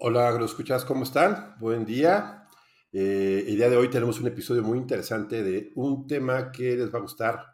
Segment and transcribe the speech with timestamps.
[0.00, 0.84] Hola, escuchas?
[0.84, 1.56] ¿Cómo están?
[1.58, 2.46] Buen día.
[2.92, 6.94] Eh, el día de hoy tenemos un episodio muy interesante de un tema que les
[6.94, 7.44] va a gustar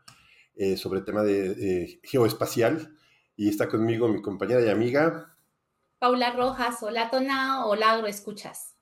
[0.55, 2.99] eh, sobre el tema de geoespacial.
[3.35, 5.35] Y está conmigo mi compañera y amiga.
[5.99, 8.77] Paula Rojas, hola Tona, hola Escuchas.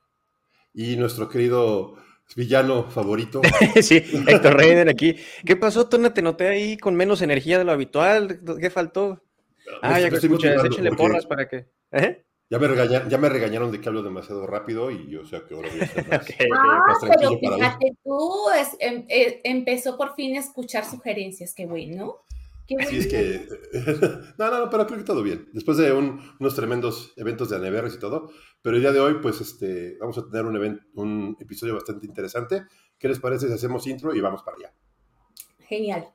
[0.75, 1.95] Y nuestro querido
[2.35, 3.43] villano favorito.
[3.81, 5.15] sí, Héctor Reiner aquí.
[5.47, 6.13] ¿Qué pasó, Tona?
[6.13, 8.41] Te noté ahí con menos energía de lo habitual.
[8.61, 9.23] ¿Qué faltó?
[9.83, 11.69] Ah, ya que escuchas, échale porras para que.
[11.93, 12.25] ¿Eh?
[12.53, 15.55] Ya me, regañaron, ya me regañaron de que hablo demasiado rápido y yo sé que
[15.55, 16.21] ahora voy a ser más,
[16.55, 18.31] ah, pero fíjate tú,
[18.79, 22.27] em, eh, empezó por fin a escuchar sugerencias, qué bueno.
[22.67, 22.91] Qué bueno.
[22.91, 23.49] es que...
[24.39, 25.49] no, no, pero creo que todo bien.
[25.55, 29.41] Después de unos tremendos eventos de Aneveres y todo, pero el día de hoy, pues,
[29.41, 32.65] este, vamos a tener un, un episodio bastante interesante.
[32.99, 34.75] ¿Qué les parece si hacemos intro y vamos para allá?
[35.61, 36.07] Genial.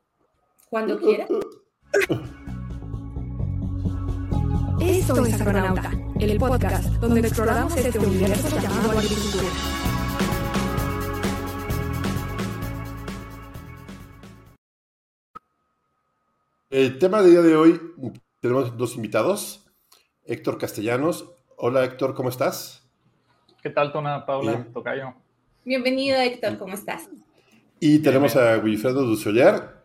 [0.69, 1.29] Cuando quieras.
[4.79, 9.47] Esto es Agronauta, el podcast donde exploramos este universo llamado agricultura.
[16.69, 17.81] El tema del día de hoy
[18.39, 19.65] tenemos dos invitados.
[20.25, 21.29] Héctor Castellanos.
[21.55, 22.87] Hola Héctor, ¿cómo estás?
[23.61, 25.13] ¿Qué tal, Tona, Paula, Tocayo?
[25.65, 27.09] Bienvenido Héctor, ¿cómo estás?
[27.79, 29.77] Y tenemos a Wilfredo Dusoyer.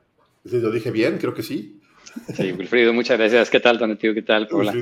[0.44, 1.18] ¿Lo dije bien?
[1.18, 1.78] Creo que sí.
[2.34, 3.48] Sí, Wilfrido, muchas gracias.
[3.48, 4.12] ¿Qué tal, Donativo?
[4.12, 4.72] ¿Qué tal, Paula?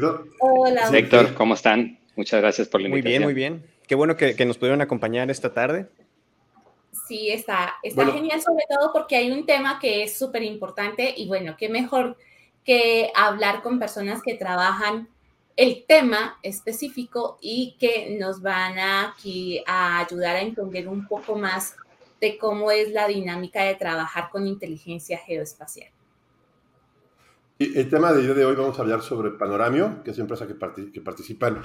[0.63, 0.91] Hola.
[0.93, 1.99] Héctor, ¿cómo están?
[2.17, 3.23] Muchas gracias por la invitación.
[3.23, 3.73] Muy bien, muy bien.
[3.89, 5.89] Qué bueno que, nos pudieron acompañar esta tarde.
[7.09, 11.27] Sí, está, está genial, sobre todo porque hay un tema que es súper importante y
[11.29, 12.19] bueno, qué mejor
[12.63, 15.09] que hablar con personas que trabajan
[15.57, 21.75] el tema específico y que nos van aquí a ayudar a entender un poco más
[22.21, 25.91] de cómo es la dinámica de trabajar con inteligencia geoespacial.
[27.61, 30.55] El tema de de hoy vamos a hablar sobre Panoramio, que es una empresa que,
[30.55, 31.59] participa en...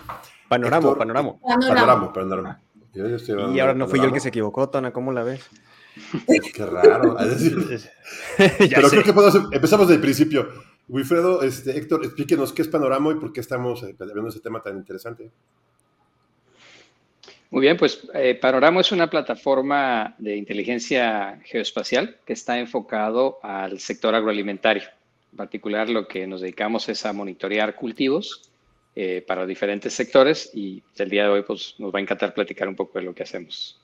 [0.49, 1.39] Panoramo, Panoramo.
[1.39, 2.57] Panoramo, Panoramo.
[2.93, 5.49] Y ahora no fui yo el que se equivocó, Tona, ¿cómo la ves?
[6.53, 7.15] Qué raro.
[8.37, 10.49] Pero creo que podemos, empezamos desde el principio.
[10.89, 14.61] Wilfredo, este, Héctor, explíquenos qué es Panoramo y por qué estamos eh, viendo ese tema
[14.61, 15.31] tan interesante.
[17.51, 23.79] Muy bien, pues eh, Panoramo es una plataforma de inteligencia geoespacial que está enfocado al
[23.79, 24.83] sector agroalimentario.
[25.35, 28.49] En particular, lo que nos dedicamos es a monitorear cultivos
[28.95, 32.69] eh, para diferentes sectores y el día de hoy pues, nos va a encantar platicar
[32.69, 33.77] un poco de lo que hacemos.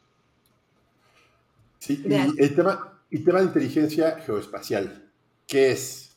[1.78, 5.10] Sí, y el tema, el tema de inteligencia geoespacial,
[5.46, 6.16] ¿qué es?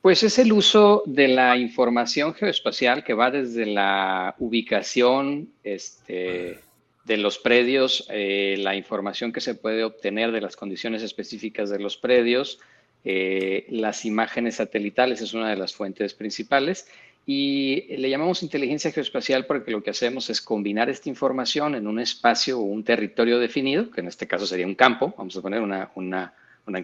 [0.00, 6.58] Pues es el uso de la información geoespacial que va desde la ubicación este,
[7.04, 11.80] de los predios, eh, la información que se puede obtener de las condiciones específicas de
[11.80, 12.58] los predios,
[13.04, 16.86] eh, las imágenes satelitales es una de las fuentes principales
[17.26, 22.00] y le llamamos inteligencia geoespacial porque lo que hacemos es combinar esta información en un
[22.00, 25.60] espacio o un territorio definido, que en este caso sería un campo, vamos a poner
[25.60, 26.32] una, una,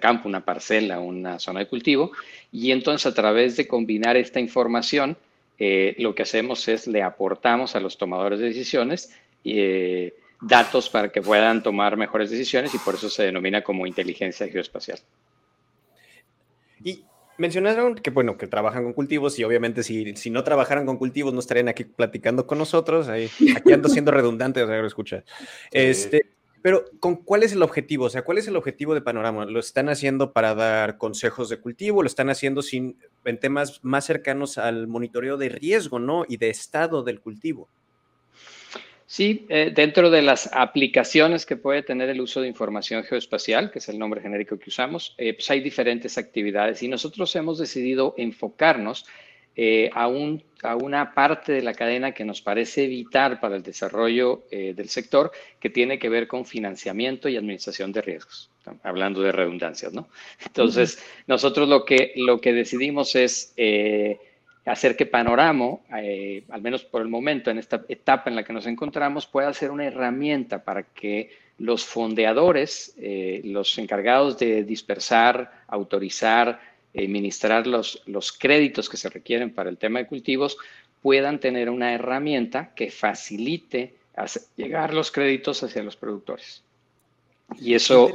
[0.01, 2.13] campo, una parcela, una zona de cultivo,
[2.53, 5.17] y entonces a través de combinar esta información,
[5.59, 9.13] eh, lo que hacemos es le aportamos a los tomadores de decisiones
[9.45, 14.47] eh, datos para que puedan tomar mejores decisiones y por eso se denomina como inteligencia
[14.47, 15.01] geoespacial.
[16.83, 17.05] Y
[17.39, 21.33] mencionaron que, bueno, que trabajan con cultivos y obviamente si, si no trabajaran con cultivos
[21.33, 23.09] no estarían aquí platicando con nosotros.
[23.09, 25.25] Ahí, aquí ando siendo redundante, o sea, escucha.
[25.71, 28.07] Este, pero, ¿con cuál es el objetivo?
[28.07, 29.47] O sea, ¿cuál es el objetivo de Panorama?
[29.47, 32.03] ¿Lo están haciendo para dar consejos de cultivo?
[32.03, 36.25] ¿Lo están haciendo sin, en temas más cercanos al monitoreo de riesgo, ¿no?
[36.29, 37.69] Y de estado del cultivo.
[39.11, 43.79] Sí, eh, dentro de las aplicaciones que puede tener el uso de información geoespacial, que
[43.79, 48.15] es el nombre genérico que usamos, eh, pues hay diferentes actividades y nosotros hemos decidido
[48.19, 49.07] enfocarnos
[49.57, 54.91] eh, a, una parte de la cadena que nos parece vital para el desarrollo del
[54.91, 58.51] sector, que tiene que ver con financiamiento y administración de riesgos,
[58.83, 60.11] hablando de redundancias, ¿no?
[60.45, 63.55] Entonces, nosotros lo que, lo que decidimos es
[64.69, 68.53] hacer que Panoramo, eh, al menos por el momento, en esta etapa en la que
[68.53, 75.65] nos encontramos, pueda ser una herramienta para que los fondeadores, eh, los encargados de dispersar,
[75.67, 76.61] autorizar,
[76.95, 80.57] administrar los, los créditos que se requieren para el tema de cultivos,
[81.03, 83.95] puedan tener una herramienta que facilite
[84.57, 86.63] llegar los créditos hacia los productores.
[87.61, 88.13] Y eso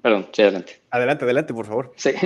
[0.00, 0.80] Perdón, sí, adelante.
[0.90, 1.92] Adelante, adelante, por favor.
[1.96, 2.10] Sí.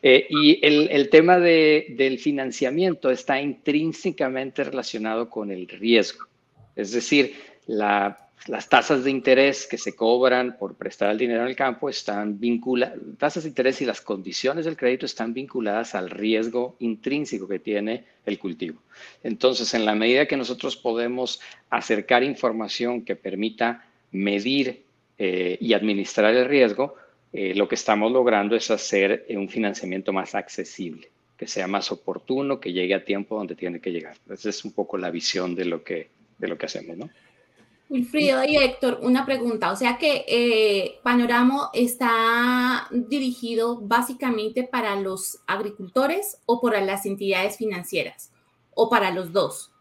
[0.00, 6.28] Eh, y el, tema del financiamiento está intrínsecamente relacionado con el riesgo.
[6.76, 7.34] Es decir,
[7.66, 11.88] la las tasas de interés que se cobran por prestar el dinero en el campo
[11.88, 17.48] están vinculadas, tasas de interés y las condiciones del crédito están vinculadas al riesgo intrínseco
[17.48, 18.80] que tiene el cultivo.
[19.22, 24.84] Entonces, en la medida que nosotros podemos acercar información que permita medir
[25.18, 26.94] eh, y administrar el riesgo,
[27.32, 32.60] eh, lo que estamos logrando es hacer un financiamiento más accesible, que sea más oportuno,
[32.60, 34.16] que llegue a tiempo donde tiene que llegar.
[34.30, 37.10] Esa es un poco la visión de lo que, de lo que hacemos, ¿no?
[37.90, 39.72] Wilfrido y Héctor, una pregunta.
[39.72, 47.56] O sea que eh, Panoramo está dirigido básicamente para los agricultores o para las entidades
[47.56, 48.30] financieras
[48.74, 49.72] o para los dos.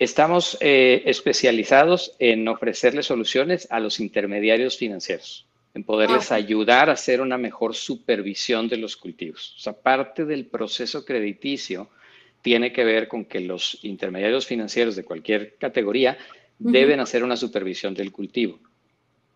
[0.00, 5.44] Estamos eh, especializados en ofrecerle soluciones a los intermediarios financieros,
[5.74, 9.54] en poderles ah, ayudar a hacer una mejor supervisión de los cultivos.
[9.58, 11.90] O sea, parte del proceso crediticio
[12.40, 16.16] tiene que ver con que los intermediarios financieros de cualquier categoría
[16.58, 18.58] deben hacer una supervisión del cultivo.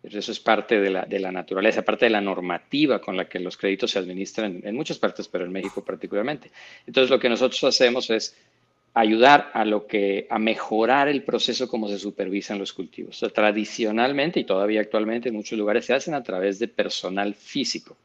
[0.03, 3.39] Eso es parte de la, de la, naturaleza, parte de la normativa con la que
[3.39, 6.51] los créditos se administran en muchas partes, pero en México particularmente.
[6.87, 8.35] Entonces, lo que nosotros hacemos es
[8.95, 13.25] ayudar a lo que a mejorar el proceso como se supervisan los cultivos.
[13.35, 17.97] tradicionalmente y todavía actualmente en muchos lugares se hacen a través de personal físico.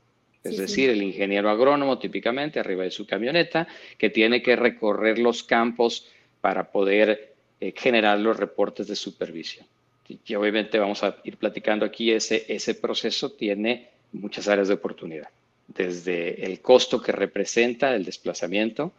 [0.43, 5.43] Es decir, el ingeniero agrónomo típicamente arriba de su camioneta que tiene que recorrer los
[5.43, 6.07] campos
[6.41, 9.65] para poder eh, generar los reportes de supervisión.
[10.07, 15.27] Y, obviamente vamos a ir platicando aquí, ese, ese proceso tiene muchas áreas de oportunidad,
[15.67, 18.91] desde el costo que representa el desplazamiento.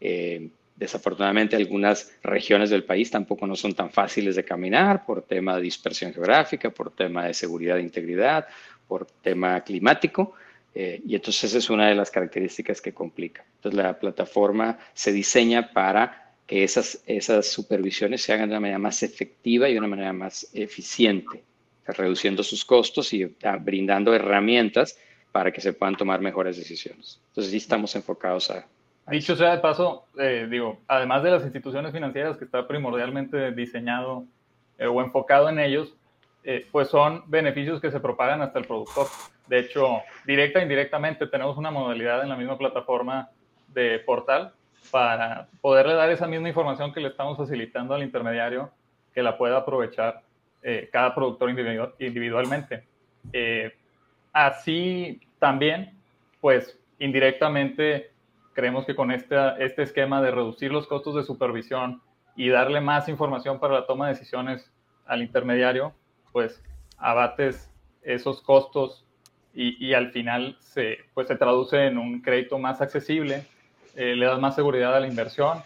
[0.00, 5.56] Eh, desafortunadamente algunas regiones del país tampoco no son tan fáciles de caminar por tema
[5.56, 8.46] de dispersión geográfica, por tema de seguridad e integridad,
[8.88, 10.34] por tema climático.
[10.74, 13.44] Eh, y entonces esa es una de las características que complica.
[13.56, 18.78] Entonces la plataforma se diseña para que esas, esas supervisiones se hagan de una manera
[18.78, 21.42] más efectiva y de una manera más eficiente,
[21.86, 24.98] reduciendo sus costos y ah, brindando herramientas
[25.32, 27.20] para que se puedan tomar mejores decisiones.
[27.28, 28.66] Entonces, sí estamos enfocados a...
[29.06, 34.24] Dicho sea de paso, eh, digo, además de las instituciones financieras que está primordialmente diseñado
[34.78, 35.94] eh, o enfocado en ellos,
[36.42, 39.08] eh, pues son beneficios que se propagan hasta el productor.
[39.46, 43.28] De hecho, directa e indirectamente tenemos una modalidad en la misma plataforma
[43.68, 44.54] de portal
[44.90, 48.70] para poderle dar esa misma información que le estamos facilitando al intermediario
[49.12, 50.22] que la pueda aprovechar
[50.90, 52.84] cada productor individualmente.
[54.32, 55.96] Así también,
[56.40, 58.13] pues indirectamente
[58.54, 62.00] creemos que con este, este esquema de reducir los costos de supervisión
[62.36, 64.72] y darle más información para la toma de decisiones
[65.06, 65.92] al intermediario,
[66.32, 66.62] pues
[66.96, 67.70] abates
[68.02, 69.04] esos costos
[69.52, 73.46] y, y al final se, pues, se traduce en un crédito más accesible
[73.96, 75.62] eh, le das más seguridad a la inversión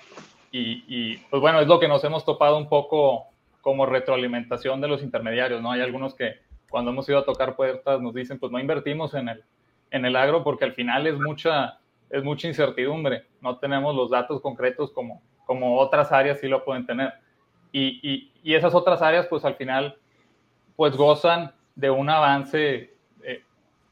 [0.51, 3.27] y, pues bueno, es lo que nos hemos topado un poco
[3.61, 5.73] como retroalimentación de los intermediarios, ¿no?
[5.73, 6.37] Hay algunos que
[6.69, 9.45] cuando hemos ido a tocar puertas nos dicen, pues no invertimos en el,
[9.91, 11.79] en el agro porque al final es mucha,
[12.11, 16.87] es mucha incertidumbre, no tenemos los datos concretos como, como otras áreas sí lo pueden
[16.87, 17.13] tener.
[17.71, 19.99] Y, y, esas otras áreas, pues al final,
[20.75, 23.43] pues gozan de un avance eh,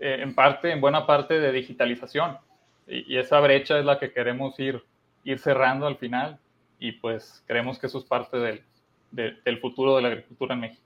[0.00, 2.38] eh, en parte, en buena parte de digitalización
[2.86, 4.82] y, esa brecha es la que queremos ir,
[5.24, 6.38] ir cerrando al final
[6.78, 8.62] y pues creemos que eso es parte del,
[9.10, 10.82] del futuro de la agricultura en México.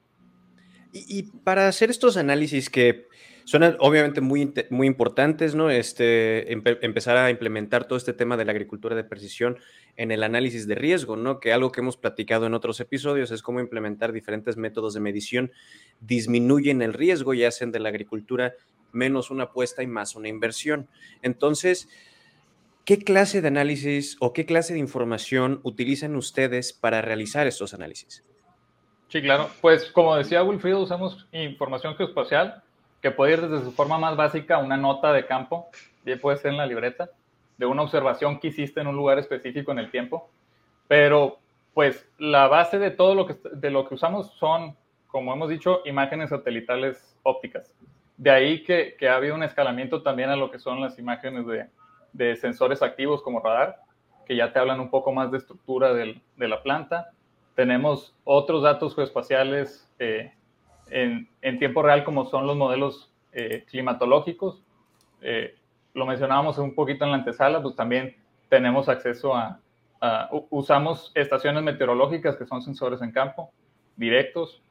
[0.92, 3.06] Y, para hacer estos análisis que
[3.44, 5.70] son obviamente muy, muy importantes, ¿no?
[5.70, 9.58] Este, empezar a implementar todo este tema de la agricultura de precisión
[9.96, 11.40] en el análisis de riesgo, ¿no?
[11.40, 15.52] Que algo que hemos platicado en otros episodios es cómo implementar diferentes métodos de medición
[16.00, 18.54] disminuyen el riesgo y hacen de la agricultura
[18.92, 20.88] menos una apuesta y más una inversión.
[21.22, 21.88] Entonces,
[22.84, 28.24] ¿qué clase de análisis o qué clase de información utilizan ustedes para realizar estos análisis?
[29.08, 29.50] Sí, claro.
[29.60, 32.62] Pues como decía Wilfrido, usamos información geoespacial
[33.00, 35.68] que puede ir desde su forma más básica, una nota de campo,
[36.04, 37.10] bien puede ser en la libreta,
[37.56, 40.30] de una observación que hiciste en un lugar específico en el tiempo,
[40.88, 41.38] pero
[41.74, 44.76] pues la base de todo lo que, de lo que usamos son,
[45.08, 47.72] como hemos dicho, imágenes satelitales ópticas.
[48.16, 51.46] De ahí que, ha habido un escalamiento también a lo que son las imágenes
[52.12, 53.80] de, sensores activos como radar,
[54.26, 57.12] que ya te hablan un poco más de estructura de la planta.
[57.54, 60.32] Tenemos otros datos geoespaciales eh,
[60.90, 64.62] en, tiempo real como son los modelos eh, climatológicos.
[65.22, 65.54] Eh,
[65.94, 68.16] lo mencionábamos un poquito en la antesala, pues también
[68.48, 69.60] tenemos acceso a,
[70.48, 73.50] usamos estaciones meteorológicas que son sensores en campo
[73.96, 74.62] directos.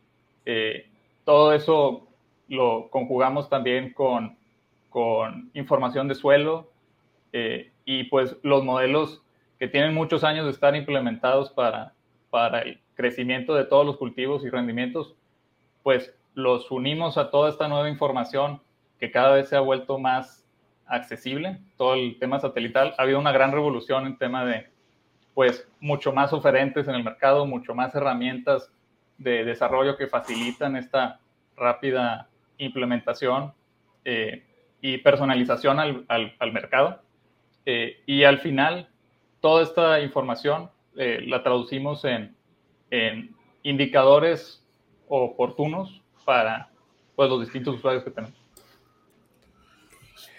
[1.23, 2.07] todo eso
[2.47, 4.35] lo conjugamos también con,
[4.89, 6.69] con información de suelo
[7.31, 9.21] eh, y pues los modelos
[9.59, 11.93] que tienen muchos años de estar implementados para,
[12.29, 15.15] para el crecimiento de todos los cultivos y rendimientos,
[15.83, 18.61] pues los unimos a toda esta nueva información
[18.99, 20.45] que cada vez se ha vuelto más
[20.85, 22.95] accesible, todo el tema satelital.
[22.97, 24.67] Ha habido una gran revolución en tema de,
[25.33, 28.71] pues, mucho más oferentes en el mercado, mucho más herramientas
[29.17, 31.19] de desarrollo que facilitan esta
[31.55, 33.53] rápida implementación
[34.05, 34.43] eh,
[34.81, 37.01] y personalización al, al, mercado.
[37.65, 38.89] Eh, y al final,
[39.41, 42.35] toda esta información eh, la traducimos en,
[42.89, 44.65] en, indicadores
[45.09, 46.69] oportunos para
[47.15, 48.39] pues, los distintos usuarios que tenemos.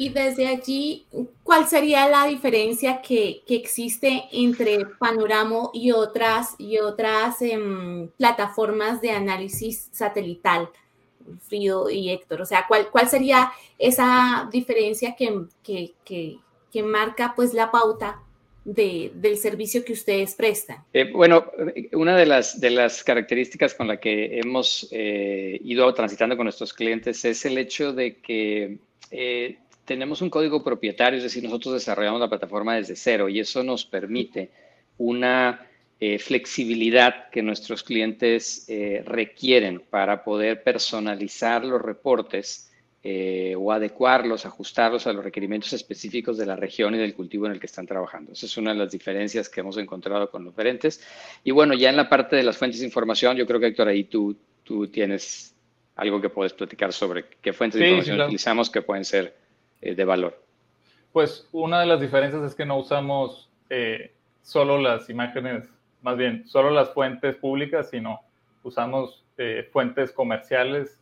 [0.00, 1.04] Y desde allí,
[1.42, 9.02] ¿cuál sería la diferencia que, que existe entre Panoramo y otras, y otras em, plataformas
[9.02, 10.70] de análisis satelital?
[11.42, 12.40] Frido y Héctor?
[12.40, 18.22] O sea, ¿cuál, cuál sería esa diferencia que, que, que, marca pues la pauta
[18.74, 20.78] de, del servicio que ustedes prestan?
[20.92, 21.50] Eh, bueno,
[21.92, 26.72] una de las, de las características con la que hemos eh, ido transitando con nuestros
[26.72, 28.78] clientes es el hecho de que
[29.10, 33.62] eh, tenemos un código propietario, es decir, nosotros desarrollamos la plataforma desde cero y eso
[33.62, 34.50] nos permite
[34.98, 35.66] una
[36.18, 38.66] flexibilidad que nuestros clientes
[39.04, 42.69] requieren para poder personalizar los reportes
[43.02, 47.52] eh, o adecuarlos, ajustarlos a los requerimientos específicos de la región y del cultivo en
[47.52, 48.32] el que están trabajando.
[48.32, 51.02] Esa es una de las diferencias que hemos encontrado con los diferentes.
[51.42, 53.88] Y bueno, ya en la parte de las fuentes de información, yo creo que Héctor,
[53.88, 55.54] ahí tú, tú tienes
[55.96, 59.36] algo que puedes platicar sobre qué fuentes de información utilizamos que pueden ser
[59.80, 60.42] de valor.
[61.12, 63.48] Pues una de las diferencias es que no usamos
[64.42, 65.68] solo las imágenes
[66.02, 68.20] más bien, solo las fuentes públicas, sino
[68.62, 70.98] usamos eh, fuentes comerciales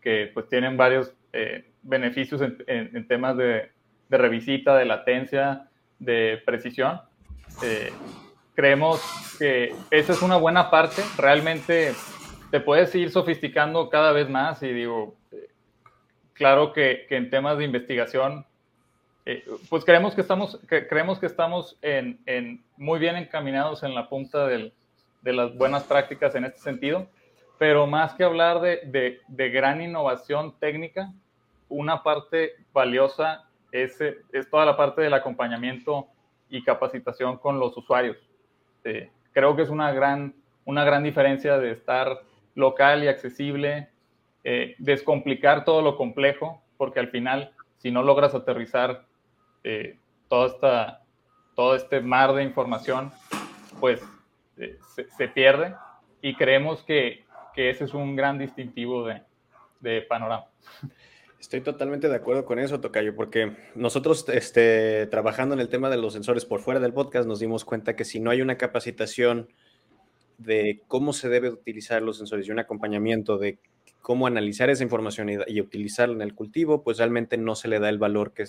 [0.00, 3.70] que pues tienen varios eh, beneficios en, temas de,
[4.10, 7.00] revisita, de latencia, de precisión.
[7.62, 7.92] Eh,
[8.54, 9.00] creemos
[9.38, 11.02] que esa es una buena parte.
[11.16, 11.92] Realmente
[12.50, 15.16] te puedes ir sofisticando cada vez más y digo,
[16.34, 18.44] claro que, que en temas de investigación
[19.24, 22.18] eh, pues creemos que estamos, creemos que estamos en,
[22.76, 24.72] muy bien encaminados en la punta de
[25.22, 27.06] las buenas prácticas en este sentido,
[27.62, 31.12] pero más que hablar de, gran innovación técnica,
[31.68, 36.08] una parte valiosa es, es, toda la parte del acompañamiento
[36.50, 38.16] y capacitación con los usuarios.
[38.82, 42.22] Eh, creo que es una gran, una gran diferencia de estar
[42.56, 43.90] local y accesible,
[44.42, 49.06] eh, descomplicar todo lo complejo, porque al final, si no logras aterrizar
[49.62, 51.04] eh, esta,
[51.54, 53.12] todo este mar de información,
[53.78, 54.02] pues
[54.56, 54.80] eh,
[55.16, 55.76] se, pierde
[56.22, 59.22] y creemos que, que, ese es un gran distintivo de,
[59.80, 60.46] de Panorama.
[61.42, 65.96] Estoy totalmente de acuerdo con eso, Tocayo, porque nosotros este, trabajando en el tema de
[65.96, 69.48] los sensores por fuera del podcast nos dimos cuenta que si no hay una capacitación
[70.38, 73.58] de cómo se debe utilizar los sensores y un acompañamiento de
[74.00, 77.88] cómo analizar esa información y, utilizarla en el cultivo, pues realmente no se le da
[77.88, 78.44] el valor que,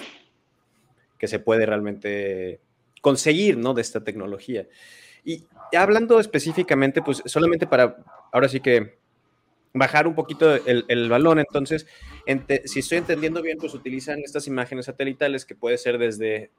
[1.17, 2.59] que se puede realmente
[3.01, 3.73] conseguir, ¿no?
[3.73, 4.67] De esta tecnología.
[5.23, 7.97] Y hablando específicamente, pues solamente para,
[8.31, 8.97] ahora sí que
[9.73, 11.87] bajar un poquito el, el balón, entonces,
[12.65, 16.51] si estoy entendiendo bien, pues utilizan estas imágenes satelitales que puede ser desde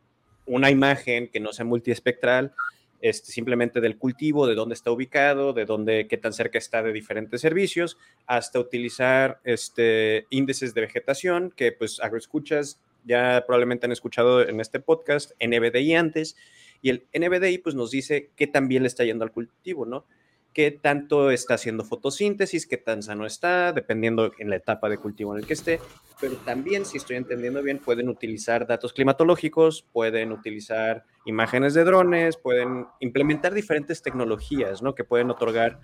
[0.47, 2.55] una imagen que no sea multiespectral,
[3.01, 6.93] este, simplemente del cultivo, de dónde está ubicado, de dónde, qué tan cerca está de
[6.93, 14.41] diferentes servicios, hasta utilizar este, índices de vegetación, que pues agroescuchas ya probablemente han escuchado
[14.41, 16.37] en este podcast, NBDI antes,
[16.85, 20.05] y el NBDI pues nos dice qué tan bien le está yendo al cultivo, ¿no?
[20.53, 25.33] Qué tanto está haciendo fotosíntesis, qué tan sano está, dependiendo en la etapa de cultivo
[25.33, 25.81] en el que esté,
[26.21, 32.37] pero también, si estoy entendiendo bien, pueden utilizar datos climatológicos, pueden utilizar imágenes de drones,
[32.37, 34.95] pueden implementar diferentes tecnologías, ¿no?
[34.95, 35.81] Que pueden otorgar,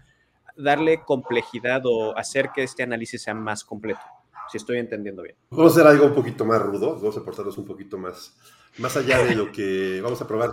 [0.55, 4.03] darle complejidad o hacer que este análisis sea más completo
[4.51, 5.37] si estoy entendiendo bien.
[5.51, 8.37] Vamos a hacer algo un poquito más rudo, vamos a portarnos un poquito más,
[8.79, 10.51] más allá de lo que vamos a probar.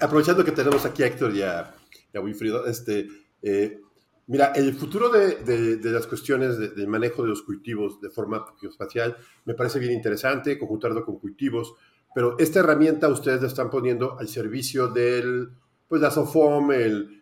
[0.00, 1.74] aprovechando que tenemos aquí a Héctor y a,
[2.14, 3.08] Wilfrido, este,
[3.42, 3.80] eh,
[4.28, 9.16] mira, el futuro de, de, las cuestiones del manejo de los cultivos de forma geoespacial
[9.44, 11.74] me parece bien interesante, conjuntarlo con cultivos,
[12.14, 15.50] pero esta herramienta ustedes la están poniendo al servicio del,
[15.88, 16.70] pues la SOFOM,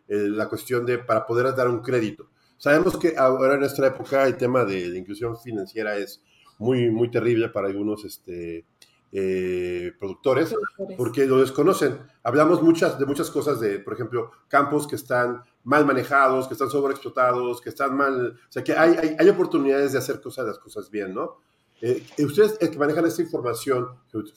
[0.09, 2.29] la cuestión de, para poder dar un crédito.
[2.59, 6.23] Sabemos que ahora en nuestra época el tema de, inclusión financiera es
[6.59, 8.67] muy, muy terrible para algunos este,
[9.15, 10.55] eh, productores,
[10.97, 11.99] porque lo desconocen.
[12.23, 16.71] Hablamos muchas, de muchas cosas de, por ejemplo, campos que están mal manejados, que están
[16.71, 18.33] sobreexplotados, que están mal...
[18.33, 21.37] O sea, que hay, hay, oportunidades de hacer cosas, las cosas bien, ¿no?
[21.83, 23.89] Eh, ustedes que manejan esta información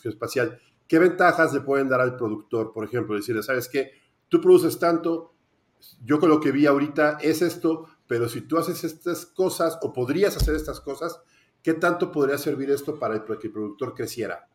[0.02, 2.74] geoespacial, ¿qué ventajas le pueden dar al productor?
[2.74, 3.92] Por ejemplo, decirle, ¿sabes qué?
[4.28, 5.36] Tú produces tanto,
[6.04, 9.94] yo con lo que vi ahorita es esto, pero si tú haces estas cosas o
[9.94, 11.22] podrías hacer estas cosas,
[11.64, 14.50] ¿qué tanto podría servir esto para que el productor creciera?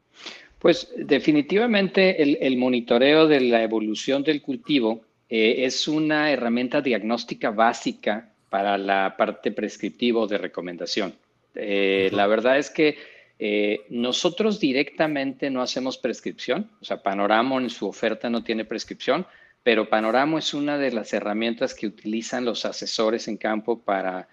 [0.58, 8.30] Pues definitivamente el, monitoreo de la evolución del cultivo eh, es una herramienta diagnóstica básica
[8.50, 11.14] para la parte prescriptiva de recomendación.
[11.54, 12.98] Eh, la verdad es que
[13.38, 19.26] eh, nosotros directamente no hacemos prescripción, o sea, Panoramo en su oferta no tiene prescripción,
[19.62, 24.28] pero Panoramo es una de las herramientas que utilizan los asesores en campo para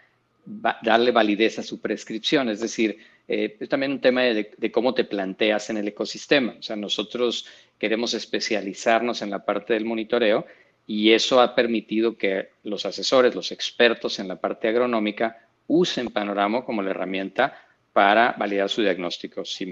[0.81, 2.49] darle validez a su prescripción.
[2.49, 2.97] Es decir,
[3.27, 6.55] eh, es también un tema de, cómo te planteas en el ecosistema.
[6.59, 7.45] O sea, nosotros
[7.77, 10.45] queremos especializarnos en la parte del monitoreo
[10.85, 16.63] y eso ha permitido que los asesores, los expertos en la parte agronómica, usen Panoramo
[16.63, 19.43] como la herramienta para validar su diagnóstico.
[19.43, 19.65] Si,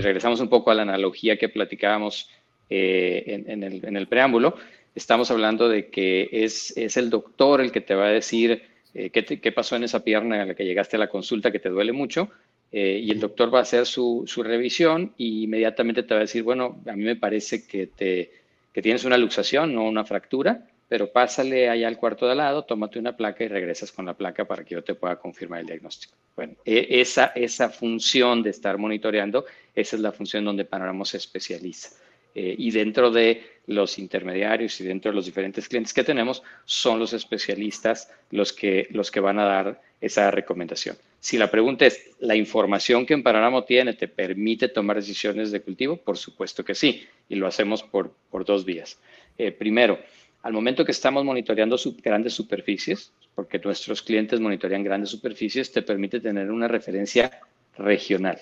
[0.00, 2.28] regresamos un poco a la analogía que platicábamos
[2.68, 4.56] eh, en, el, preámbulo,
[4.96, 8.62] estamos hablando de que es, el doctor el que te va a decir
[8.94, 11.68] eh, qué, pasó en esa pierna en la que llegaste a la consulta que te
[11.68, 12.30] duele mucho,
[12.76, 16.42] eh, y el doctor va a hacer su, revisión y inmediatamente te va a decir,
[16.42, 18.32] bueno, a mí me parece que, te,
[18.72, 22.64] que tienes una luxación, no una fractura, pero pásale allá al cuarto de al lado,
[22.64, 25.66] tómate una placa y regresas con la placa para que yo te pueda confirmar el
[25.66, 26.14] diagnóstico.
[26.34, 31.18] Bueno, e, esa, esa función de estar monitoreando, esa es la función donde Panorama se
[31.18, 31.90] especializa.
[32.34, 36.98] Eh, y dentro de los intermediarios y dentro de los diferentes clientes que tenemos, son
[36.98, 40.96] los especialistas los que, los que van a dar esa recomendación.
[41.24, 45.62] Si la pregunta es, ¿la información que en Panorama tiene te permite tomar decisiones de
[45.62, 45.96] cultivo?
[45.96, 49.00] Por supuesto que sí, y lo hacemos por, por dos vías.
[49.38, 49.98] Eh, primero,
[50.42, 56.20] al momento que estamos monitoreando grandes superficies, porque nuestros clientes monitorean grandes superficies, te permite
[56.20, 57.40] tener una referencia
[57.78, 58.38] regional.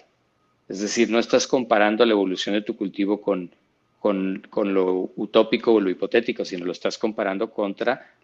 [0.69, 3.49] Es decir, no estás comparando la evolución de tu cultivo con,
[4.03, 8.15] con, lo utópico o lo hipotético, sino lo estás comparando contra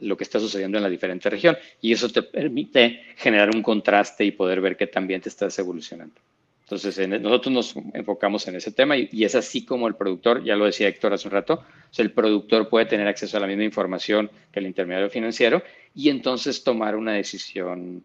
[0.00, 1.58] lo que está sucediendo en la diferente región.
[1.82, 6.14] Y eso te permite generar un contraste y poder ver que también te estás evolucionando.
[6.62, 10.64] Entonces, nosotros nos enfocamos en ese tema y, es así como el productor, ya lo
[10.64, 11.62] decía Héctor hace un rato,
[11.98, 15.62] el productor puede tener acceso a la misma información que el intermediario financiero
[15.94, 18.02] y entonces tomar una decisión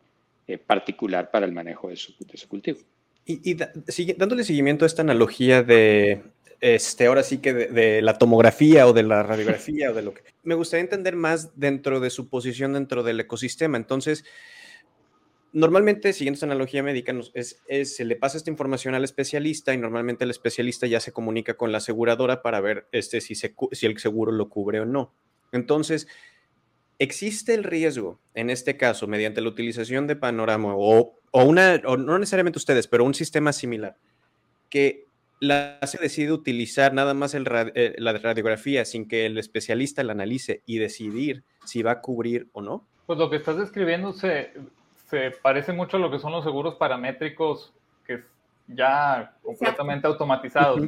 [0.47, 2.13] eh, particular para el manejo de su,
[2.49, 2.79] cultivo.
[3.25, 3.53] Y,
[4.15, 6.21] dándole seguimiento a esta analogía de,
[6.61, 10.21] este, ahora sí que de, la tomografía o de la radiografía o de lo que...
[10.43, 13.77] Me gustaría entender más dentro de su posición dentro del ecosistema.
[13.77, 14.23] Entonces,
[15.53, 20.23] normalmente, siguiendo esta analogía médica, es, se le pasa esta información al especialista y normalmente
[20.23, 24.31] el especialista ya se comunica con la aseguradora para ver este, si, si el seguro
[24.31, 25.11] lo cubre o no.
[25.51, 26.07] Entonces,
[26.99, 31.97] existe el riesgo, en este caso, mediante la utilización de Panorama o, o una, o
[31.97, 33.97] no necesariamente ustedes, pero un sistema similar,
[34.69, 35.10] que
[35.41, 40.13] la se decide utilizar nada más el, eh, la radiografía sin que el especialista la
[40.13, 42.85] analice y decidir si va a cubrir o no?
[43.07, 44.53] Pues lo que estás describiendo se,
[45.09, 47.73] se parece mucho a lo que son los seguros paramétricos,
[48.05, 48.21] que es
[48.67, 50.81] ya completamente automatizados.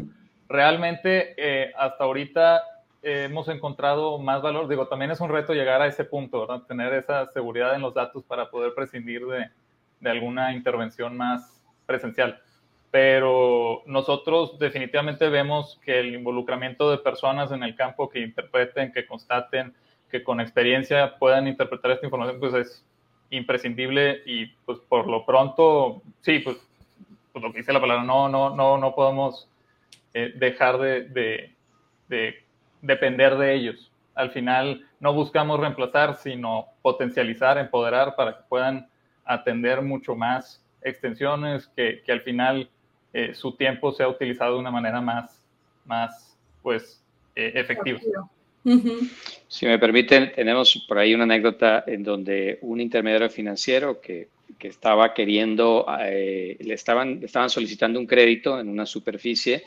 [0.47, 2.61] Realmente, eh, hasta ahorita
[3.01, 4.67] hemos encontrado más valor.
[4.69, 6.61] Digo, también es un reto llegar a ese punto, ¿verdad?
[6.67, 9.49] Tener esa seguridad en los datos para poder prescindir de,
[9.99, 12.39] de alguna intervención más presencial.
[12.93, 19.07] Pero nosotros definitivamente vemos que el involucramiento de personas en el campo que interpreten, que
[19.07, 19.73] constaten,
[20.11, 22.85] que con experiencia puedan interpretar esta información, pues es
[23.31, 26.57] imprescindible y pues por lo pronto, sí, pues,
[27.31, 29.49] pues, lo que dice la palabra, no, no, no, no podemos
[30.13, 31.51] eh, dejar de,
[32.79, 33.91] depender de ellos.
[34.13, 38.87] Al final no buscamos reemplazar, sino potencializar, empoderar para que puedan
[39.25, 42.69] atender mucho más extensiones, que, al final
[43.13, 45.39] eh, su tiempo sea utilizado de una manera más,
[45.85, 47.01] más pues,
[47.35, 47.99] eh, efectiva.
[49.47, 54.69] Si me permiten, tenemos por ahí una anécdota en donde un intermediario financiero que, que
[54.69, 59.63] estaba queriendo, eh, le estaban, estaban solicitando un crédito en una superficie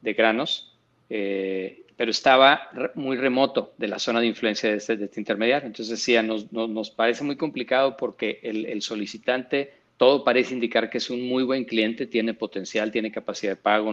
[0.00, 0.74] de granos,
[1.10, 5.66] eh, pero estaba muy remoto de la zona de influencia de este, de este intermediario.
[5.66, 10.98] Entonces decía, nos, nos, parece muy complicado porque el, el solicitante todo parece indicar que
[10.98, 13.92] es un muy buen cliente, tiene potencial, tiene capacidad de pago.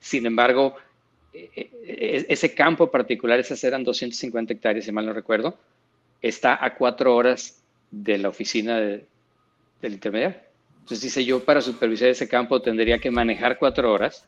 [0.00, 0.74] Sin embargo,
[1.32, 5.56] e, e, ese campo particular, esas eran 250 hectáreas, si mal no recuerdo,
[6.20, 9.06] está a cuatro horas de la oficina del
[9.82, 10.38] intermediario.
[10.80, 14.26] Entonces dice, yo para supervisar ese campo tendría que manejar cuatro horas,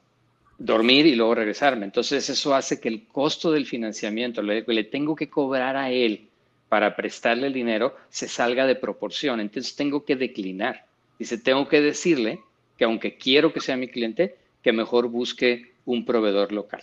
[0.59, 1.87] dormir y luego regresarme.
[1.87, 6.29] Entonces eso hace que el costo del financiamiento, que le tengo que cobrar a él
[6.69, 9.41] para prestarle el dinero, se salga de proporción.
[9.41, 10.85] Entonces tengo que declinar.
[11.19, 12.41] Dice, tengo que decirle
[12.77, 16.83] que aunque quiero que sea mi cliente, que mejor busque un proveedor local.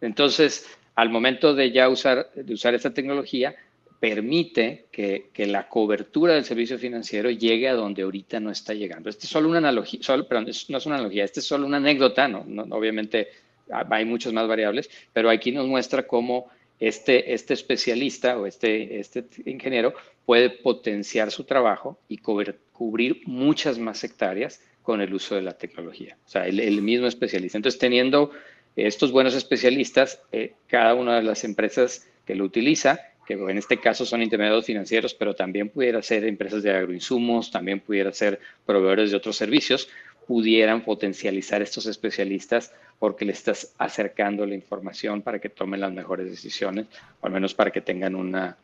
[0.00, 3.54] Entonces, al momento de ya usar, de usar esta tecnología,
[4.00, 9.10] permite que, la cobertura del servicio financiero llegue a donde ahorita no está llegando.
[9.10, 11.78] Esta es solo una analogía, solo, perdón, no es una analogía, esta es solo una
[11.78, 13.28] anécdota, no, obviamente
[13.70, 16.48] hay muchas más variables, pero aquí nos muestra cómo
[16.80, 24.04] este, este especialista o este, este ingeniero puede potenciar su trabajo y cubrir muchas más
[24.04, 26.16] hectáreas con el uso de la tecnología.
[26.26, 27.58] O sea, el, mismo especialista.
[27.58, 28.30] Entonces, teniendo
[28.76, 33.78] estos buenos especialistas, eh, cada una de las empresas que lo utiliza que en este
[33.78, 39.10] caso son intermediarios financieros, pero también pudiera ser empresas de agroinsumos, también pudiera ser proveedores
[39.10, 39.90] de otros servicios,
[40.28, 46.30] pudieran potencializar estos especialistas porque le estás acercando la información para que tomen las mejores
[46.30, 46.86] decisiones,
[47.22, 48.58] o al menos para que tengan una,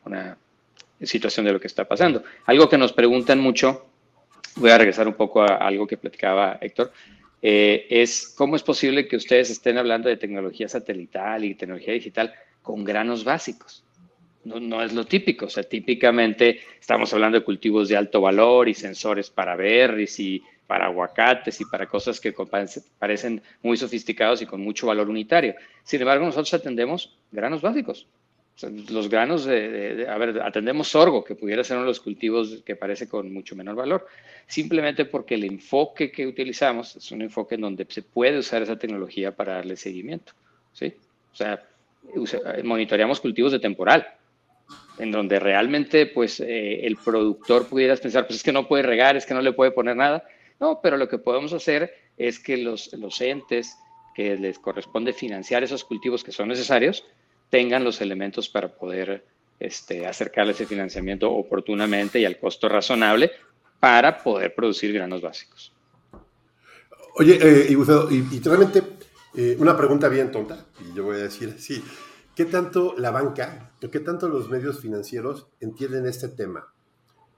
[1.01, 2.23] situación de lo que está pasando.
[2.45, 3.87] Algo que nos preguntan mucho,
[4.57, 6.91] voy a regresar un poco a algo que platicaba Héctor,
[7.41, 12.31] eh, es cómo es posible que ustedes estén hablando de tecnología satelital y tecnología digital
[12.61, 13.85] con granos básicos
[14.45, 15.47] no, es lo típico.
[15.47, 20.43] O sea, típicamente estamos hablando de cultivos de alto valor y sensores para berries y
[20.67, 22.33] para aguacates y para cosas que
[22.99, 25.55] parecen muy sofisticados y con mucho valor unitario.
[25.83, 28.07] Sin embargo, nosotros atendemos granos básicos.
[28.89, 32.75] los granos de, a ver, atendemos sorgo, que pudiera ser uno de los cultivos que
[32.75, 34.07] parece con mucho menor valor,
[34.47, 38.77] simplemente porque el enfoque que utilizamos es un enfoque en donde se puede usar esa
[38.77, 40.33] tecnología para darle seguimiento.
[40.73, 40.93] ¿sí?
[41.31, 41.63] O sea,
[42.63, 44.07] monitoreamos cultivos de temporal,
[44.97, 49.15] en donde realmente pues eh, el productor pudiera pensar, pues es que no puede regar,
[49.15, 50.23] es que no le puede poner nada.
[50.59, 53.77] No, pero lo que podemos hacer es que los, los entes
[54.15, 57.03] que les corresponde financiar esos cultivos que son necesarios
[57.49, 59.25] tengan los elementos para poder
[59.59, 63.31] este, acercarle ese financiamiento oportunamente y al costo razonable
[63.79, 65.73] para poder producir granos básicos.
[67.17, 68.83] Oye, eh, y, realmente
[69.35, 71.81] eh, una pregunta bien tonta, y yo voy a decir así,
[72.35, 76.67] ¿Qué tanto la banca, qué tanto los medios financieros entienden este tema?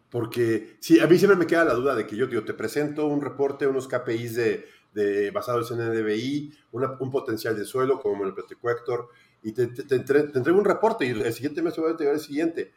[0.10, 3.22] Porque sí, a mí siempre me queda la duda de que yo, te presento un
[3.22, 4.36] reporte, unos KPIs
[4.94, 9.10] de, basados en NDBI, un potencial de suelo, como me lo platicó Héctor,
[9.44, 12.22] y te, te, entrego un reporte y el siguiente mes te voy a entregar el
[12.22, 12.72] siguiente.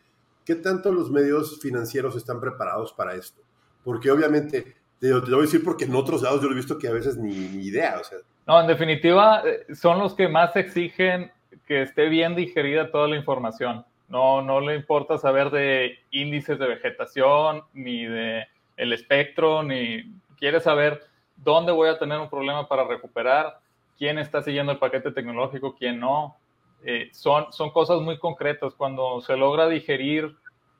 [0.44, 3.42] ¿Qué tanto los medios financieros están preparados para esto?
[3.84, 6.78] Porque obviamente, te, lo voy a decir porque en otros lados yo lo he visto
[6.78, 7.98] que a veces ni, ni idea.
[8.00, 8.18] O sea.
[8.46, 11.30] No, en definitiva, eh, son los que más exigen
[11.66, 13.84] que esté bien digerida toda la información.
[14.10, 18.46] No, no le importa saber de índices de vegetación, ni de
[18.76, 20.02] el espectro, ni
[20.36, 21.04] quiere saber
[21.36, 23.60] dónde voy a tener un problema para recuperar,
[23.96, 26.36] quién está siguiendo el paquete tecnológico, quién no.
[26.82, 28.74] Eh, son, son cosas muy concretas.
[28.74, 30.34] Cuando se logra digerir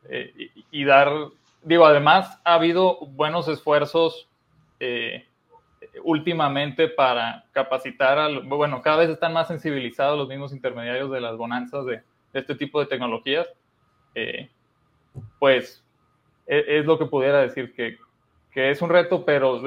[0.08, 1.12] eh, y, dar,
[1.62, 4.28] digo, además ha habido buenos esfuerzos
[4.80, 5.26] eh,
[6.02, 11.36] últimamente para capacitar a, bueno, cada vez están más sensibilizados los mismos intermediarios de las
[11.36, 13.48] bonanzas de, este tipo de tecnologías,
[14.14, 14.48] eh,
[15.38, 15.82] pues
[16.46, 17.98] e, es, lo que pudiera decir que,
[18.52, 19.62] que es un reto, pero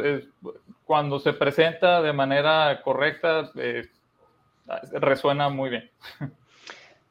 [0.86, 3.88] cuando se presenta de manera correcta, eh,
[4.94, 5.90] resuena muy bien.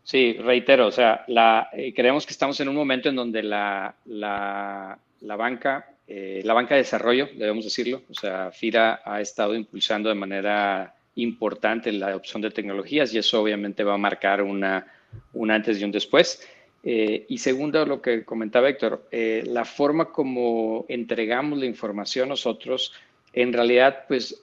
[0.05, 3.95] Sí, reitero, o sea, la, eh, creemos que estamos en un momento en donde la,
[4.05, 9.55] la, la banca eh, la banca de desarrollo, debemos decirlo, o sea, FIRA ha estado
[9.55, 14.87] impulsando de manera importante la adopción de tecnologías y eso obviamente va a marcar una,
[15.33, 16.47] un antes y un después.
[16.83, 22.93] Eh, y segundo, lo que comentaba Héctor, eh, la forma como entregamos la información nosotros,
[23.33, 24.43] en realidad, pues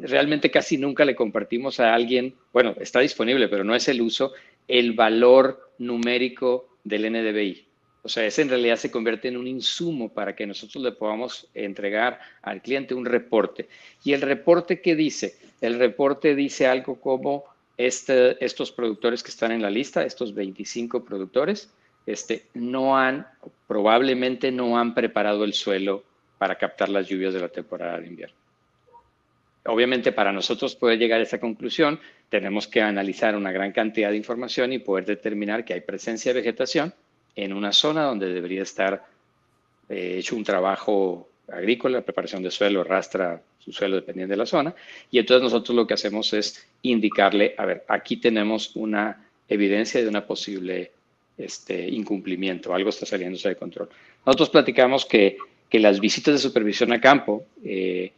[0.00, 4.32] realmente casi nunca le compartimos a alguien, bueno, está disponible, pero no es el uso,
[4.66, 7.68] el valor numérico del NDBI.
[8.02, 11.48] O sea, ese en realidad se convierte en un insumo para que nosotros le podamos
[11.54, 13.68] entregar al cliente un reporte.
[14.04, 15.36] ¿Y el reporte qué dice?
[15.60, 17.44] El reporte dice algo como
[17.78, 21.70] este, estos productores que están en la lista, estos 25 productores,
[22.06, 23.26] este, no han,
[23.66, 26.02] probablemente no han preparado el suelo
[26.38, 28.36] para captar las lluvias de la temporada de invierno.
[29.66, 34.16] Obviamente para nosotros poder llegar a esa conclusión tenemos que analizar una gran cantidad de
[34.16, 36.94] información y poder determinar que hay presencia de vegetación,
[37.36, 39.04] en una zona donde debería estar
[39.88, 44.74] eh, hecho un trabajo agrícola, preparación de suelo, rastra su suelo dependiendo de la zona.
[45.10, 50.08] Y entonces nosotros lo que hacemos es indicarle, a ver, aquí tenemos una evidencia de
[50.08, 50.92] una posible
[51.36, 53.88] este, incumplimiento, algo está saliéndose de control.
[54.26, 58.12] Nosotros platicamos que, que las visitas de supervisión a campo eh,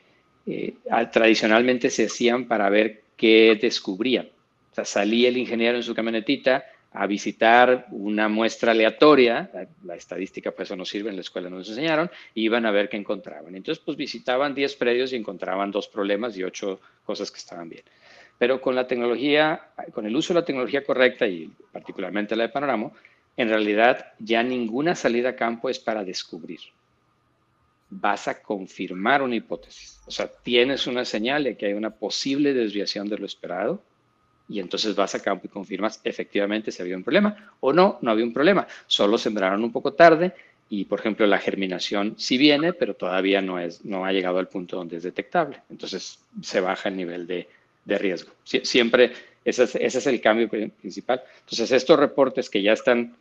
[0.47, 0.75] eh,
[1.13, 4.29] tradicionalmente se hacían para ver qué descubrían.
[4.73, 9.51] O sea, salía el ingeniero en su camionetita, a visitar una muestra aleatoria,
[9.85, 12.89] la, estadística pues eso no sirve, en la escuela nos enseñaron, y iban a ver
[12.89, 13.55] qué encontraban.
[13.55, 17.85] Entonces pues visitaban 10 predios y encontraban dos problemas y ocho cosas que estaban bien.
[18.39, 22.49] Pero con la tecnología, con el uso de la tecnología correcta y particularmente la de
[22.49, 22.91] Panorama,
[23.37, 26.61] en realidad ya ninguna salida a campo es para descubrir.
[27.91, 30.01] Vas a confirmar una hipótesis.
[30.07, 33.83] O sea, tienes una señal de que hay una posible desviación de lo esperado
[34.51, 38.11] y entonces vas a campo y confirmas efectivamente si había un problema o no, no
[38.11, 38.67] había un problema.
[38.89, 40.33] Solo sembraron un poco tarde
[40.69, 44.49] y, por ejemplo, la germinación sí viene, pero todavía no, es, no ha llegado al
[44.49, 45.63] punto donde es detectable.
[45.71, 47.49] Entonces se baja el nivel de,
[47.85, 48.33] de riesgo.
[48.45, 49.13] siempre
[49.45, 51.23] ese es, ese es, el cambio principal.
[51.41, 53.17] Entonces, estos reportes que ya están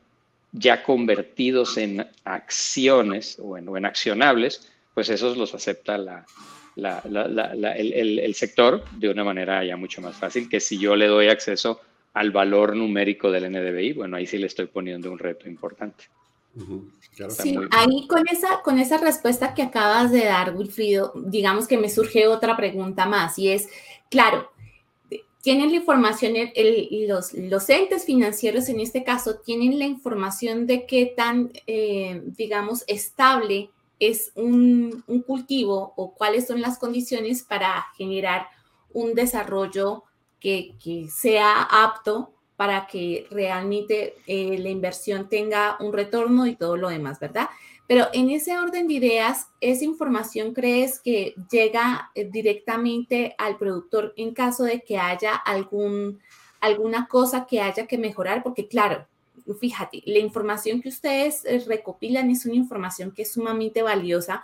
[0.52, 6.26] ya convertidos en acciones o en, o en accionables, pues esos los acepta la,
[6.80, 11.08] la, el, el, sector de una manera ya mucho más fácil que si yo le
[11.08, 11.82] doy acceso
[12.14, 16.06] al valor numérico del NDBI, bueno, ahí sí le estoy poniendo un reto importante.
[17.30, 21.90] Sí, ahí con esa, con esa respuesta que acabas de dar, Wilfrido, digamos que me
[21.90, 23.70] surge otra pregunta más y es,
[24.10, 24.50] claro,
[25.42, 26.34] tienen la información,
[27.08, 32.84] los, los, entes financieros en este caso tienen la información de qué tan, eh, digamos,
[32.88, 38.48] estable es un, cultivo o cuáles son las condiciones para generar
[38.94, 40.04] un desarrollo
[40.40, 40.76] que,
[41.14, 47.20] sea apto para que realmente eh, la inversión tenga un retorno y todo lo demás,
[47.20, 47.50] ¿verdad?
[47.88, 54.14] Pero en ese orden de ideas, ¿esa información crees que llega eh, directamente al productor
[54.16, 56.20] en caso de que haya algún,
[56.60, 58.44] alguna cosa que haya que mejorar?
[58.44, 59.08] Porque claro,
[59.56, 64.44] fíjate, la información que ustedes eh, recopilan es una información que es sumamente valiosa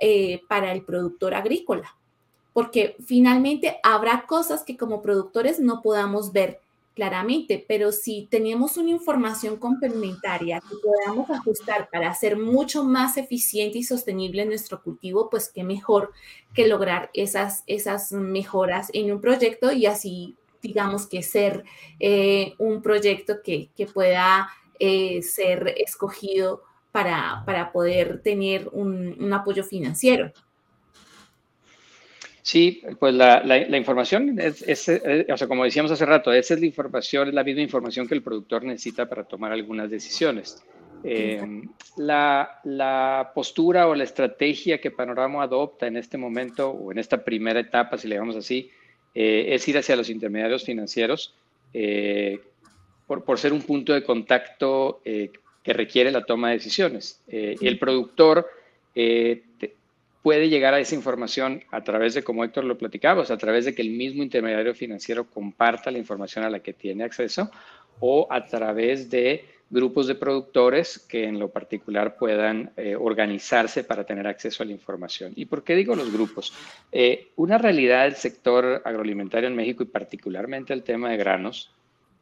[0.00, 1.96] eh, para el productor agrícola,
[2.52, 6.60] porque finalmente habrá cosas que como productores no podamos ver
[6.94, 13.78] claramente, pero si tenemos una información complementaria que podamos ajustar para hacer mucho más eficiente
[13.78, 16.12] y sostenible nuestro cultivo, pues qué mejor
[16.54, 21.64] que lograr esas, esas mejoras en un proyecto y así, digamos que ser
[21.98, 24.48] eh, un proyecto que, pueda
[24.78, 30.32] eh, ser escogido para, para poder tener un apoyo financiero.
[32.42, 36.60] Sí, pues la, la, información es, eh, o sea, como decíamos hace rato, esa es
[36.60, 40.60] la información, es la misma información que el productor necesita para tomar algunas decisiones.
[41.04, 41.62] Eh,
[41.98, 47.24] la, la, postura o la estrategia que Panorama adopta en este momento o en esta
[47.24, 48.70] primera etapa, si le llamamos así,
[49.14, 51.34] eh, es ir hacia los intermediarios financieros
[53.06, 57.22] por, por, ser un punto de contacto que requiere la toma de decisiones.
[57.26, 58.46] el productor
[60.22, 63.74] puede llegar a esa información a través de, como Héctor lo platicaba, a través de
[63.74, 67.50] que el mismo intermediario financiero comparta la información a la que tiene acceso
[68.00, 74.04] o a través de grupos de productores que en lo particular puedan eh, organizarse para
[74.04, 75.32] tener acceso a la información.
[75.34, 76.52] ¿Y por qué digo los grupos?
[76.92, 81.72] Eh, una realidad del sector agroalimentario en México y particularmente el tema de granos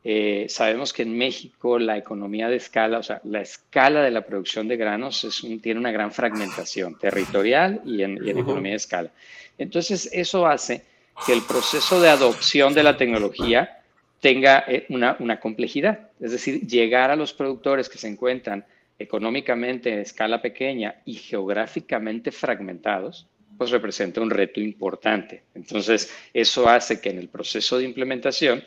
[0.03, 4.25] eh, sabemos que en México la economía de escala, o sea, la escala de la
[4.25, 9.11] producción de granos es tiene una gran fragmentación territorial y en, economía de escala.
[9.59, 10.85] Entonces, eso hace
[11.27, 13.80] que el proceso de adopción de la tecnología
[14.21, 16.11] tenga eh, una, complejidad.
[16.21, 18.65] Es decir, llegar a los productores que se encuentran
[18.99, 25.43] económicamente en escala pequeña y geográficamente fragmentados, pues representa un reto importante.
[25.55, 28.63] Entonces, eso hace que en el proceso de implementación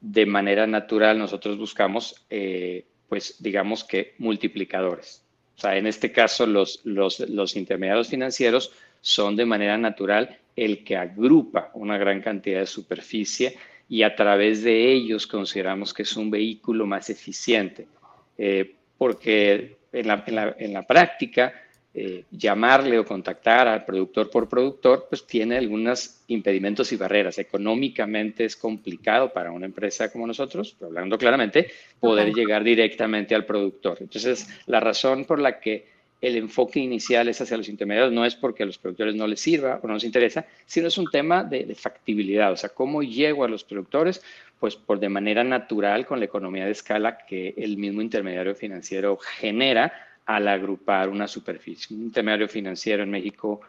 [0.00, 5.24] de manera natural nosotros buscamos, eh, pues digamos que multiplicadores.
[5.56, 10.84] O sea, en este caso los, los, los intermediarios financieros son de manera natural el
[10.84, 13.56] que agrupa una gran cantidad de superficie
[13.88, 17.88] y a través de ellos consideramos que es un vehículo más eficiente,
[18.36, 21.54] eh, porque en la, en, la, en la, práctica
[21.94, 27.38] eh, llamarle o contactar al productor por productor, pues tiene algunos impedimentos y barreras.
[27.38, 33.98] Económicamente es complicado para una empresa como nosotros, hablando claramente, poder llegar directamente al productor.
[34.00, 38.34] Entonces, la razón por la que el enfoque inicial es hacia los intermediarios no es
[38.34, 41.44] porque a los productores no les sirva o no les interesa, sino es un tema
[41.44, 44.22] de, factibilidad, o sea, cómo llego a los productores,
[44.58, 49.16] pues por de manera natural con la economía de escala que el mismo intermediario financiero
[49.16, 49.92] genera
[50.26, 51.96] al agrupar una superficie.
[51.96, 53.60] Un intermediario financiero en México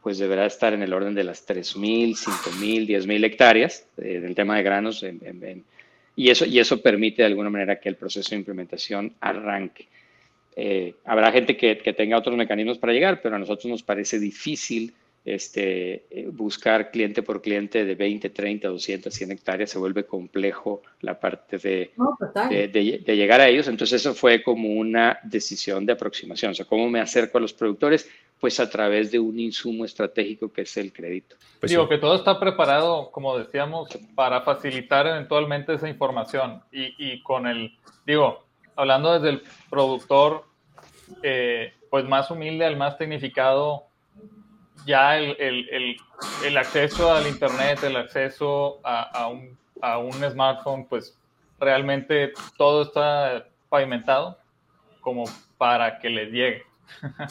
[0.00, 4.56] pues deberá estar en el orden de las 3.000, 5.000, 10.000 hectáreas eh, del tema
[4.56, 5.04] de granos
[6.14, 9.88] y, eso, y eso permite de alguna manera que el proceso de implementación arranque.
[10.60, 14.18] Eh, habrá gente que, que, tenga otros mecanismos para llegar, pero a nosotros nos parece
[14.18, 14.92] difícil
[15.24, 20.82] este, eh, buscar cliente por cliente de 20, 30, 200, 100 hectáreas, se vuelve complejo
[21.00, 21.92] la parte de,
[22.72, 23.68] de, llegar a ellos.
[23.68, 26.50] Entonces eso fue como una decisión de aproximación.
[26.50, 28.10] O sea, ¿cómo me acerco a los productores?
[28.40, 31.36] Pues a través de un insumo estratégico que es el crédito.
[31.60, 36.62] Pues digo, que todo está preparado, como decíamos, para facilitar eventualmente esa información.
[36.72, 38.47] Y, y con el, digo,
[38.78, 40.44] hablando desde el productor,
[41.22, 43.84] eh, pues más humilde al más tecnificado,
[44.86, 45.96] ya el, el,
[46.44, 51.14] el, acceso al Internet, el acceso a, a, un, a, un, smartphone, pues
[51.58, 54.38] realmente todo está pavimentado
[55.00, 55.24] como
[55.58, 56.62] para que les llegue.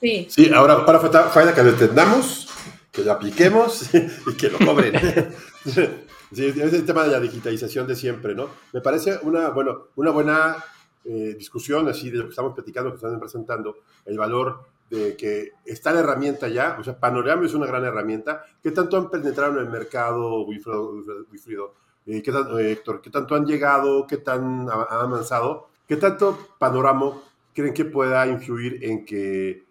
[0.00, 0.26] Sí.
[0.28, 2.46] Sí, ahora para falta que lo entendamos,
[2.92, 5.32] que lo apliquemos y que lo cobren.
[6.32, 8.48] Sí, es el tema de la digitalización de siempre, ¿no?
[8.72, 10.56] Me parece una, bueno, una buena
[11.04, 15.52] eh, discusión así de lo que estamos platicando, que están presentando, el valor de que
[15.64, 18.44] está la herramienta ya, o sea, Panorama es una gran herramienta.
[18.62, 21.74] ¿Qué tanto han penetrado en el mercado, Wilfredo,
[22.06, 23.02] eh, ¿qué tanto, eh, Héctor?
[23.02, 24.06] ¿Qué tanto han llegado?
[24.06, 25.68] ¿Qué tan han avanzado?
[25.86, 27.12] ¿Qué tanto Panorama
[27.54, 29.64] creen que pueda influir en que,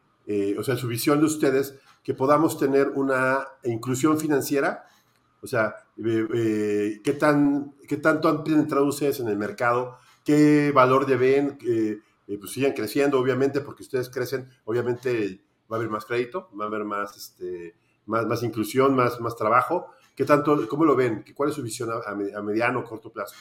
[0.57, 4.85] o sea, su visión de ustedes, que podamos tener una inclusión financiera?
[5.41, 9.97] O sea, ¿qué, tan, ¿qué tanto han penetrado ustedes en el mercado?
[10.23, 11.99] qué valor de ven, eh,
[12.39, 16.67] pues sigan creciendo, obviamente, porque ustedes crecen, obviamente va a haber más crédito, va a
[16.67, 17.75] haber más, este,
[18.05, 19.91] más, más inclusión, más, más trabajo.
[20.15, 21.25] ¿Qué tanto, cómo lo ven?
[21.33, 23.35] ¿Cuál es su visión a, mediano o corto plazo?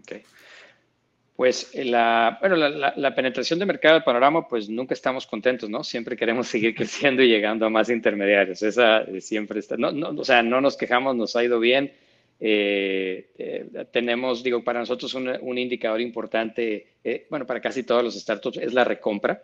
[0.00, 0.22] Okay.
[1.38, 5.84] Pues la, bueno, la, la, penetración de mercado del panorama, pues nunca estamos contentos, ¿no?
[5.84, 8.60] Siempre queremos seguir creciendo y llegando a más intermediarios.
[8.60, 11.92] Esa siempre está, no, no, o sea, no nos quejamos, nos ha ido bien.
[12.40, 18.16] Eh, eh, tenemos, digo, para nosotros un, indicador importante, eh, bueno, para casi todos los
[18.16, 19.40] startups es la recompra.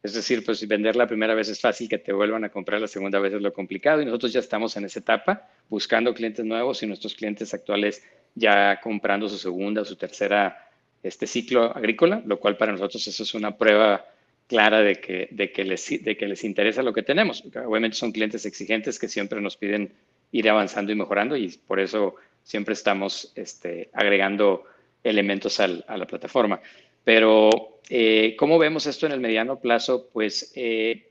[0.00, 2.86] Es decir, pues vender la primera vez es fácil, que te vuelvan a comprar la
[2.86, 6.84] segunda vez es lo complicado y nosotros ya estamos en esa etapa buscando clientes nuevos
[6.84, 8.00] y nuestros clientes actuales
[8.32, 10.68] ya comprando su segunda o su tercera
[11.02, 14.04] este ciclo agrícola, lo cual para nosotros eso es una prueba
[14.46, 17.42] clara de que, de que, les, de que les interesa lo que tenemos.
[17.66, 19.92] Obviamente son clientes exigentes que siempre nos piden
[20.30, 24.64] ir avanzando y mejorando y por eso siempre estamos este, agregando
[25.02, 26.60] elementos a la plataforma.
[27.04, 30.08] Pero, eh, ¿cómo vemos esto en el mediano plazo?
[30.12, 31.08] Pues eh,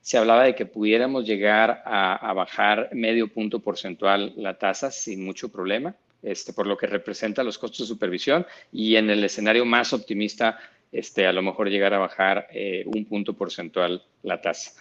[0.00, 5.50] se hablaba de que pudiéramos llegar a, bajar medio punto porcentual la tasa sin mucho
[5.50, 9.92] problema, este, por lo que representa los costos de supervisión y en el escenario más
[9.92, 10.58] optimista,
[10.90, 14.72] este, a lo mejor llegar a bajar eh, un punto porcentual la tasa.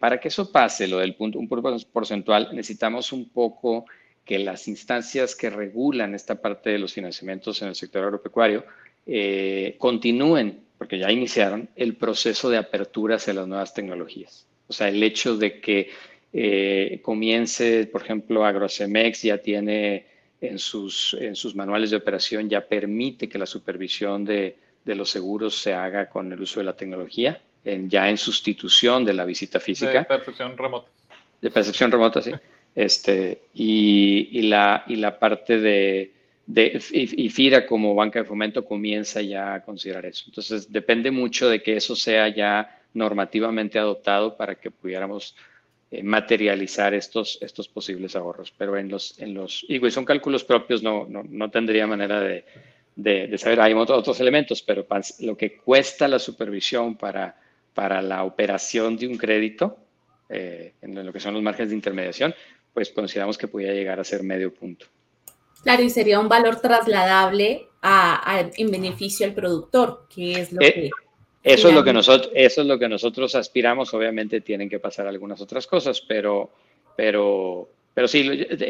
[0.00, 3.84] para que eso pase, lo del punto, un punto porcentual, necesitamos un poco
[4.28, 8.62] que las instancias que regulan esta parte de los financiamientos en el sector agropecuario
[9.06, 14.46] eh, continúen, porque ya iniciaron, el proceso de apertura hacia las nuevas tecnologías.
[14.66, 15.88] O sea, el hecho de que
[16.34, 20.04] eh, comience, por ejemplo, AgroSemex ya tiene
[20.40, 25.10] en sus, en sus manuales de operación, ya permite que la supervisión de, de los
[25.10, 29.24] seguros se haga con el uso de la tecnología, en, ya en sustitución de la
[29.24, 30.00] visita física.
[30.00, 30.88] De percepción remota.
[31.40, 32.32] De percepción remota, sí.
[32.74, 36.12] Este, y, la, y la parte de,
[36.46, 40.24] de y, FIRA como banca de fomento comienza ya a considerar eso.
[40.28, 45.34] Entonces, depende mucho de que eso sea ya normativamente adoptado para que pudiéramos
[45.90, 48.52] eh, materializar estos, estos posibles ahorros.
[48.56, 52.44] Pero en los, en los, y son cálculos propios, no, no, no tendría manera de,
[52.98, 54.86] de, saber, hay otros, elementos, pero
[55.20, 57.40] lo que cuesta la supervisión para,
[57.72, 59.78] para la operación de un crédito,
[60.28, 62.34] eh, en lo que son los márgenes de intermediación,
[62.74, 64.86] pues consideramos que podía llegar a ser medio punto.
[65.62, 70.72] Claro, y sería un valor trasladable a, en beneficio al productor, que es lo eh,
[70.72, 70.90] que...
[71.54, 73.92] Eso es lo que, nosotros, eso es lo que nosotros aspiramos.
[73.94, 76.50] Obviamente tienen que pasar algunas otras cosas, pero,
[76.96, 78.22] pero, pero sí,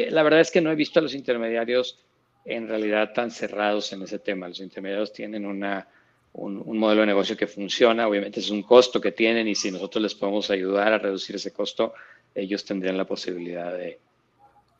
[0.09, 1.99] la verdad es que no he visto a los intermediarios
[2.45, 4.47] en realidad tan cerrados en ese tema.
[4.47, 5.87] Los intermediarios tienen una,
[6.33, 9.71] un, un, modelo de negocio que funciona, obviamente es un costo que tienen y si
[9.71, 11.93] nosotros les podemos ayudar a reducir ese costo,
[12.33, 13.99] ellos tendrían la posibilidad de,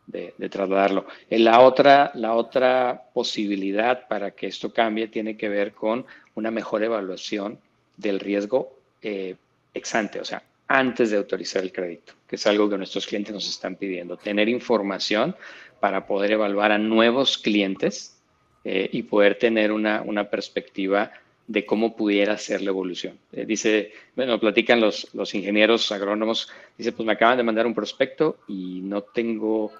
[0.09, 1.05] de, trasladarlo.
[1.29, 6.83] La otra, la otra posibilidad para que esto cambie tiene que ver con una mejor
[6.83, 7.59] evaluación
[7.99, 9.35] del riesgo eh,
[9.73, 13.33] ex ante, o sea, antes de autorizar el crédito, que es algo que nuestros clientes
[13.33, 14.17] nos están pidiendo.
[14.17, 15.35] Tener información
[15.79, 18.17] para poder evaluar a nuevos clientes
[18.63, 21.12] eh, y poder tener una, una perspectiva
[21.47, 23.17] de cómo pudiera ser la evolución.
[23.31, 27.73] Eh, dice, bueno, platican los, los ingenieros agrónomos, dice, pues me acaban de mandar un
[27.73, 29.71] prospecto y no tengo,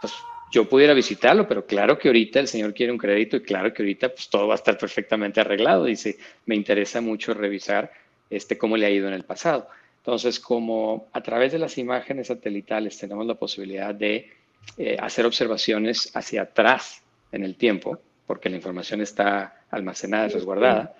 [0.00, 0.12] pues
[0.54, 3.82] yo pudiera visitarlo, pero claro que ahorita el señor quiere un crédito y claro que
[3.82, 5.84] ahorita pues todo va a estar perfectamente arreglado.
[5.84, 7.90] Dice, me interesa mucho revisar
[8.30, 9.66] este, cómo le ha ido en el pasado.
[9.96, 14.30] Entonces, como a través de las imágenes satelitales tenemos la posibilidad de
[14.78, 17.02] eh, hacer observaciones hacia atrás
[17.32, 20.94] en el tiempo, porque la información está almacenada, resguardada,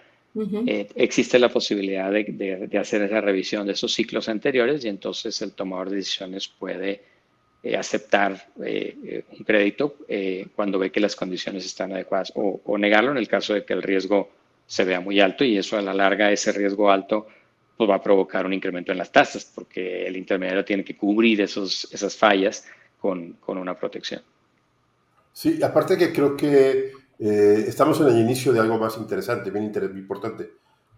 [0.66, 5.52] eh, existe la posibilidad de, hacer esa revisión de esos ciclos anteriores y entonces el
[5.52, 7.14] tomador de decisiones puede
[7.65, 9.97] eh, aceptar eh, un crédito
[10.55, 13.73] cuando ve que las condiciones están adecuadas o, o, negarlo en el caso de que
[13.73, 14.29] el riesgo
[14.67, 17.27] se vea muy alto y eso a la larga, ese riesgo alto,
[17.77, 21.41] pues va a provocar un incremento en las tasas porque el intermediario tiene que cubrir
[21.41, 22.67] esos, esas fallas
[23.01, 24.23] con, con una protección.
[25.33, 29.65] Sí, aparte que creo que eh, estamos en el inicio de algo más interesante, bien
[29.97, 30.51] importante,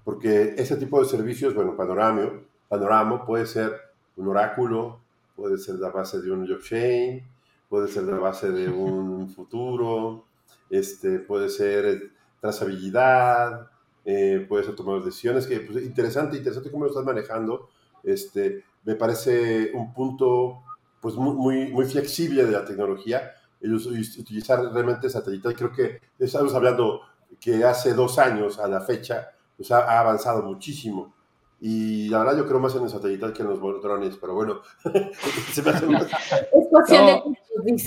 [0.05, 2.33] porque ese tipo de servicios, bueno, Panorama,
[2.69, 3.73] Panorama puede ser
[4.17, 5.01] un oráculo,
[5.37, 7.23] puede ser la base de un blockchain,
[7.69, 10.25] puede ser la base de un futuro,
[10.71, 12.11] este, puede ser
[12.41, 13.71] trazabilidad,
[14.05, 17.69] eh, puede ser tomar decisiones, que pues, interesante, interesante cómo lo estás manejando,
[18.03, 20.63] este, me parece un punto
[21.01, 25.55] pues muy, muy, muy flexible de la tecnología, y utilizar realmente satelital.
[25.55, 27.01] Creo que estamos hablando
[27.41, 31.15] que hace dos años a la fecha pues ha, avanzado muchísimo.
[31.59, 34.61] Y verdad yo creo más en el satelital que en los drones, pero bueno,
[35.53, 36.07] se me hace más...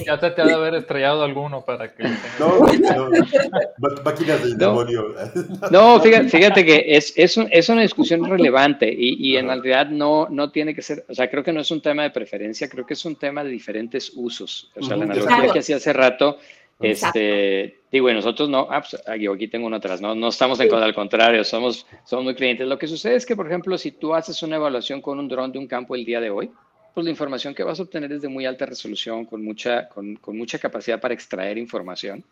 [0.06, 2.04] Ya te, te ha de haber estrellado alguno para que...
[2.40, 5.14] No, no, máquinas del demonio.
[5.72, 9.88] No, fíjate, fíjate que es, es, un, es, una discusión relevante y, y en realidad
[9.90, 12.68] no, no tiene que ser, o sea, creo que no es un tema de preferencia,
[12.68, 14.72] creo que es un tema de diferentes usos.
[14.76, 16.40] O sea, la analogía que hacía hace rato,
[16.80, 20.70] este, digo, y nosotros no, ah, pues, aquí, tengo uno atrás, no, no estamos en
[20.70, 22.68] contra, al contrario, somos, somos muy clientes.
[22.68, 25.52] Lo que sucede es que, por ejemplo, si tú haces una evaluación con un dron
[25.52, 26.50] de un campo el día de hoy,
[26.94, 30.16] pues la información que vas a obtener es de muy alta resolución, con mucha, con,
[30.16, 32.24] con mucha capacidad para extraer información,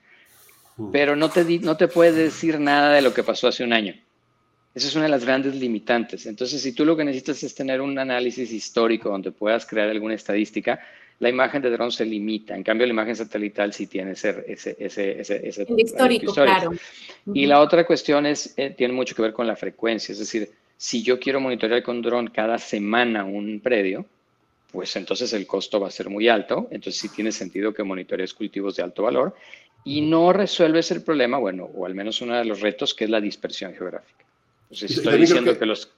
[0.78, 0.92] mm.
[0.92, 3.96] pero no te, no te puede decir nada de lo que pasó hace un año.
[4.74, 6.26] Esa es una de las grandes limitantes.
[6.28, 10.14] Entonces, si tú lo que necesitas es tener un análisis histórico donde puedas crear alguna
[10.14, 10.80] estadística,
[11.20, 12.56] la imagen de dron se limita.
[12.56, 16.72] En cambio, la imagen satelital sí tiene ese, ese, ese, ese, ese histórico, claro.
[17.34, 20.14] Y la otra cuestión es, eh, tiene mucho que ver con la frecuencia.
[20.14, 24.06] Es decir, si yo quiero monitorear con dron cada semana un predio,
[24.72, 26.68] pues entonces el costo va a ser muy alto.
[26.70, 29.34] Entonces sí tiene sentido que monitorees cultivos de alto valor
[29.84, 33.10] y no resuelves el problema, bueno, o al menos uno de los retos, que es
[33.10, 34.26] la dispersión geográfica.
[34.64, 35.90] Entonces, si estoy diciendo que, los...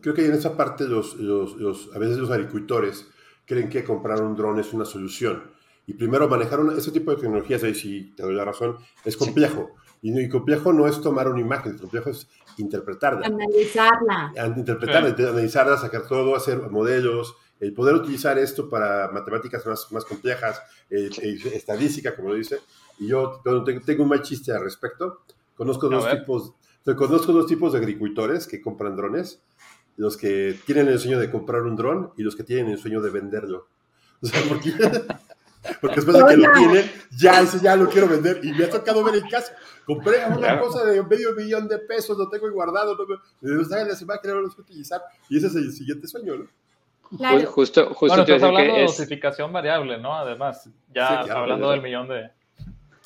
[0.00, 3.06] creo que en esa parte los, los, los, a veces los agricultores
[3.48, 5.42] creen que comprar un dron es una solución.
[5.86, 9.70] Y primero manejar ese tipo de tecnologías, ahí sí te doy la razón, es complejo.
[10.02, 12.28] Y, y, complejo no es tomar una imagen, complejo es
[12.58, 13.26] interpretarla.
[13.26, 14.32] Analizarla.
[14.54, 20.60] Interpretarla, analizarla, sacar todo, hacer modelos, el poder utilizar esto para matemáticas más, más complejas,
[20.90, 22.60] eh, eh, estadística, como lo dice.
[22.98, 25.22] Y yo tengo, un mal chiste al respecto.
[25.56, 26.52] Conozco dos, tipos,
[26.96, 29.42] conozco dos tipos de agricultores que compran drones.
[29.98, 33.02] Los que tienen el sueño de comprar un dron y los que tienen el sueño
[33.02, 33.68] de venderlo.
[34.22, 34.70] O sea, porque,
[35.80, 38.40] porque después de que lo tienen, ya ese ya lo quiero vender.
[38.42, 39.52] Y me ha tocado ver el caso.
[39.84, 43.84] Compré una cosa de medio millón de pesos, lo tengo guardado, no me, me, me,
[43.84, 45.02] las imágenes, no lo utilizar.
[45.28, 46.48] Y ese es el siguiente sueño, ¿no?
[47.16, 47.46] Claro.
[47.50, 50.14] Justo, justo bueno, estás hablando de dosificación variable, ¿no?
[50.14, 52.30] Además, ya hablando del millón de...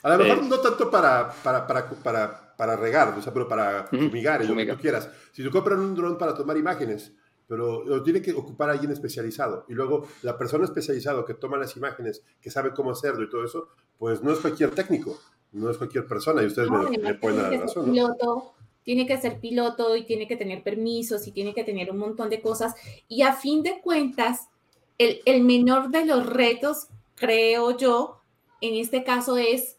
[0.03, 3.89] A lo mejor no tanto para, para, para, para, para regar, o sea, pero para
[3.89, 5.11] fumigar, y lo que tú quieras.
[5.33, 7.13] Si tú compras un dron para tomar imágenes,
[7.49, 9.67] pero lo tiene que ocupar alguien especializado.
[9.69, 13.45] Y luego la persona especializada que toma las imágenes, que sabe cómo hacerlo y todo
[13.45, 15.19] eso, pues no es cualquier técnico,
[15.51, 16.41] no es cualquier persona.
[16.45, 17.93] Y ustedes me, me, pueden dar razón.
[17.93, 18.55] ¿no?
[18.85, 22.31] tiene que ser piloto y tiene que tener permisos y tiene que tener un montón
[22.31, 22.77] de cosas.
[23.09, 24.51] Y a fin de cuentas,
[24.99, 26.87] el, menor de los retos,
[27.17, 28.21] creo yo,
[28.61, 29.79] en este caso es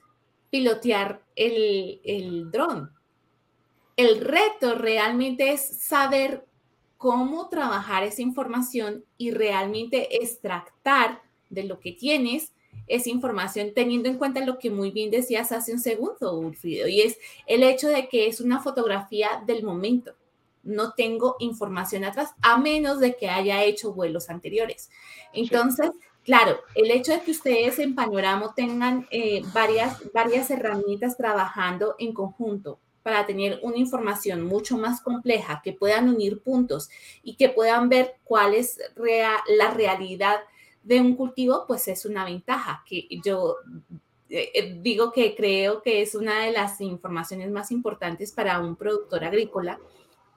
[0.49, 2.91] pilotear el, el dron.
[3.95, 6.45] El reto realmente es saber
[6.97, 12.53] cómo trabajar esa información y realmente extractar de lo que tienes
[12.87, 17.01] esa información teniendo en cuenta lo que muy bien decías hace un segundo, Ulfrido, y
[17.01, 17.17] es
[17.47, 20.13] el hecho de que es una fotografía del momento.
[20.63, 24.89] No tengo información atrás, a menos de que haya hecho vuelos anteriores.
[25.33, 25.91] Entonces,
[26.23, 32.13] claro, el hecho de que ustedes en Panorama tengan eh, varias, varias herramientas trabajando en
[32.13, 36.89] conjunto para tener una información mucho más compleja, que puedan unir puntos
[37.21, 40.37] y que puedan ver cuál es la realidad
[40.83, 43.57] de un cultivo, pues es una ventaja que yo
[44.29, 48.75] eh, eh, digo que creo que es una de las informaciones más importantes para un
[48.75, 49.79] productor agrícola,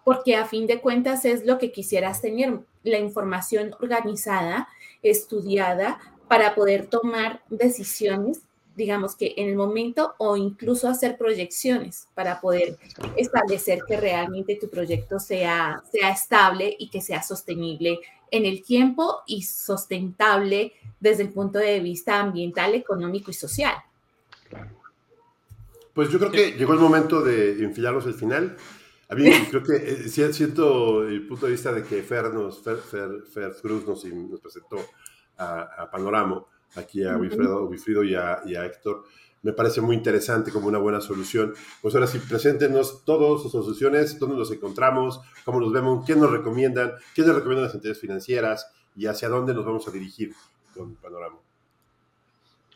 [0.04, 4.68] porque a fin de cuentas es lo que quisieras tener, la información organizada,
[5.10, 5.98] estudiada,
[6.28, 8.40] para poder tomar decisiones,
[8.74, 12.76] digamos que en el momento o incluso hacer proyecciones para poder
[13.16, 18.00] establecer que realmente tu proyecto sea, sea estable y que sea sostenible
[18.30, 23.76] en el tiempo y sustentable desde el punto de vista ambiental, económico y social.
[25.94, 28.56] Pues yo creo que llegó el momento de enfilarnos el final.
[29.08, 33.52] A mí creo que eh, siento el punto de vista de que Fer, nos, Fer,
[33.62, 34.78] Cruz nos, nos, presentó
[35.38, 39.04] a, Panoramo, aquí a Wilfredo, y, a, Héctor,
[39.42, 41.54] me parece muy interesante como una buena solución.
[41.80, 46.30] Pues ahora sí, preséntenos todas sus soluciones, dónde nos encontramos, cómo nos vemos, qué nos
[46.30, 50.34] recomiendan, qué nos recomiendan las entidades financieras y hacia dónde nos vamos a dirigir
[50.74, 51.38] con Panorama.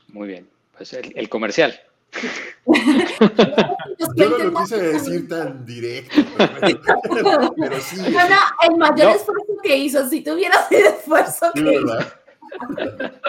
[0.08, 1.80] Muy bien, pues el comercial.
[4.16, 8.00] Yo no lo quise decir tan directo, pero, sí.
[8.68, 11.98] el mayor esfuerzo que hizo, si tuviera el esfuerzo que hizo.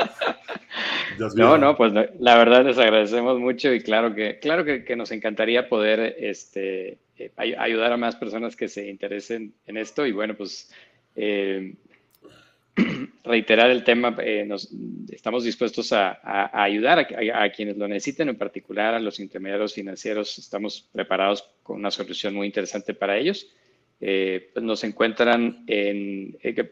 [1.35, 5.69] No, no, pues la verdad les agradecemos mucho y claro que, claro que, nos encantaría
[5.69, 10.71] poder este, eh, ayudar a más personas que se interesen en esto y bueno, pues
[11.15, 11.75] eh,
[13.23, 14.69] reiterar el tema, eh, nos,
[15.11, 16.19] estamos dispuestos a,
[16.53, 20.37] ayudar a, quienes lo necesiten, en particular a los intermediarios financieros.
[20.37, 23.47] Estamos preparados con una solución muy interesante para ellos.
[23.99, 26.71] Eh, pues nos encuentran en eh,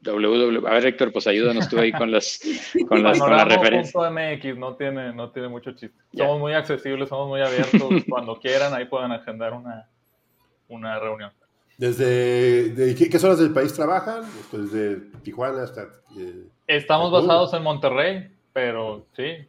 [0.00, 0.66] www.
[0.66, 2.40] A ver, Héctor, pues ayúdanos tú ahí con las,
[2.88, 3.94] con las, con las referencias.
[3.94, 5.98] MX no tiene, no tiene mucho chiste.
[6.14, 8.04] Somos muy accesibles, somos muy abiertos.
[8.08, 9.88] Cuando quieran, ahí pueden agendar una,
[10.68, 11.32] una reunión.
[11.78, 14.24] ¿Desde de, ¿qué, zonas del país trabajan?
[14.50, 15.84] Pues desde Tijuana hasta...
[16.18, 19.48] Eh, Estamos basados en Monterrey, pero sí.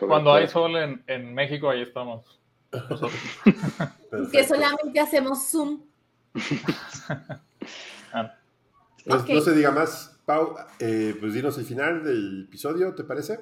[0.00, 2.40] Cuando hay sol en, en, México, ahí estamos.
[4.32, 5.82] que solamente hacemos Zoom.
[8.16, 8.32] Ah.
[9.04, 10.20] Pues, no se diga más.
[10.24, 13.40] Pau, eh, pues dinos el final del episodio, ¿te parece?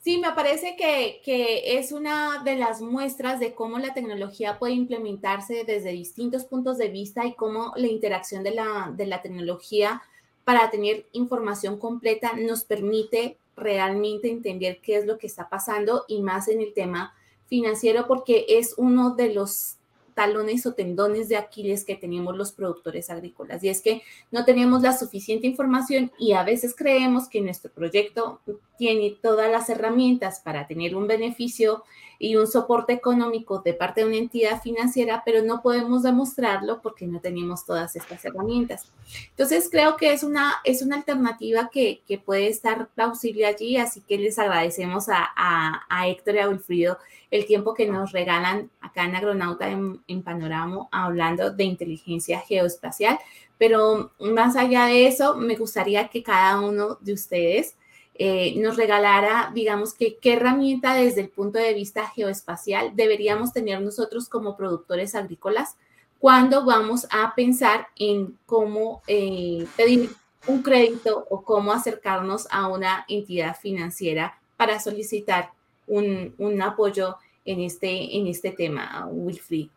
[0.00, 5.64] Sí, me parece que, es una de las muestras de cómo la tecnología puede implementarse
[5.64, 10.02] desde distintos puntos de vista y cómo la interacción de la, de la tecnología
[10.44, 16.22] para tener información completa nos permite realmente entender qué es lo que está pasando y
[16.22, 17.14] más en el tema
[17.48, 19.77] financiero porque es uno de los
[20.18, 23.62] talones o tendones de Aquiles que tenemos los productores agrícolas.
[23.62, 24.02] Y es que
[24.32, 28.40] no tenemos la suficiente información y a veces creemos que nuestro proyecto
[28.76, 31.84] tiene todas las herramientas para tener un beneficio
[32.18, 37.06] y un soporte económico de parte de una entidad financiera, pero no podemos demostrarlo porque
[37.06, 38.90] no tenemos todas estas herramientas.
[39.30, 44.00] Entonces, creo que es una, es una alternativa que, que puede estar plausible allí, así
[44.00, 46.98] que les agradecemos a, a, a Héctor y a Wilfrido
[47.30, 53.18] el tiempo que nos regalan acá en Agronauta en, en Panorama hablando de inteligencia geoespacial.
[53.58, 57.76] Pero más allá de eso, me gustaría que cada uno de ustedes
[58.20, 63.80] eh, nos regalara, digamos, que qué herramienta desde el punto de vista geoespacial deberíamos tener
[63.80, 65.76] nosotros como productores agrícolas
[66.18, 70.10] cuando vamos a pensar en cómo eh, pedir
[70.48, 75.52] un crédito o cómo acercarnos a una entidad financiera para solicitar
[75.86, 79.68] un, apoyo en este, en este tema, Wilfried.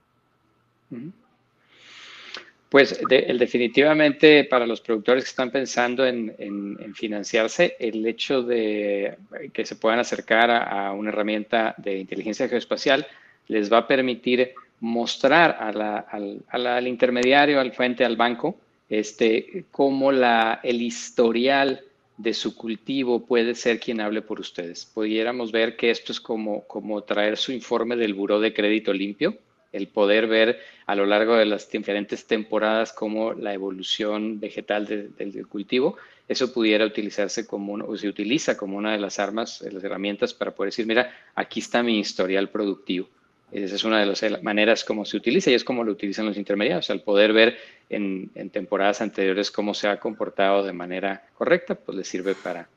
[2.72, 9.18] Pues el, definitivamente para los productores que están pensando en, financiarse, el hecho de
[9.52, 13.06] que se puedan acercar a, una herramienta de inteligencia geoespacial
[13.50, 18.56] les va a permitir mostrar al, intermediario, al fuente, al banco,
[18.88, 21.82] este, cómo la, el historial
[22.16, 24.86] de su cultivo puede ser quien hable por ustedes.
[24.86, 29.36] Pudiéramos ver que esto es como, como traer su informe del buró de crédito limpio,
[29.72, 35.48] el poder ver a lo largo de las diferentes temporadas cómo la evolución vegetal del
[35.48, 35.98] cultivo,
[36.28, 40.52] eso pudiera utilizarse como, o se utiliza como una de las armas, las herramientas para
[40.52, 43.10] poder decir, mira, aquí está mi historial productivo.
[43.52, 46.38] Esa es una de las maneras como se utiliza y es como lo utilizan los
[46.38, 46.90] intermediarios.
[46.90, 47.58] Al poder ver
[47.90, 52.70] en, temporadas anteriores cómo se ha comportado de manera correcta, pues le sirve para,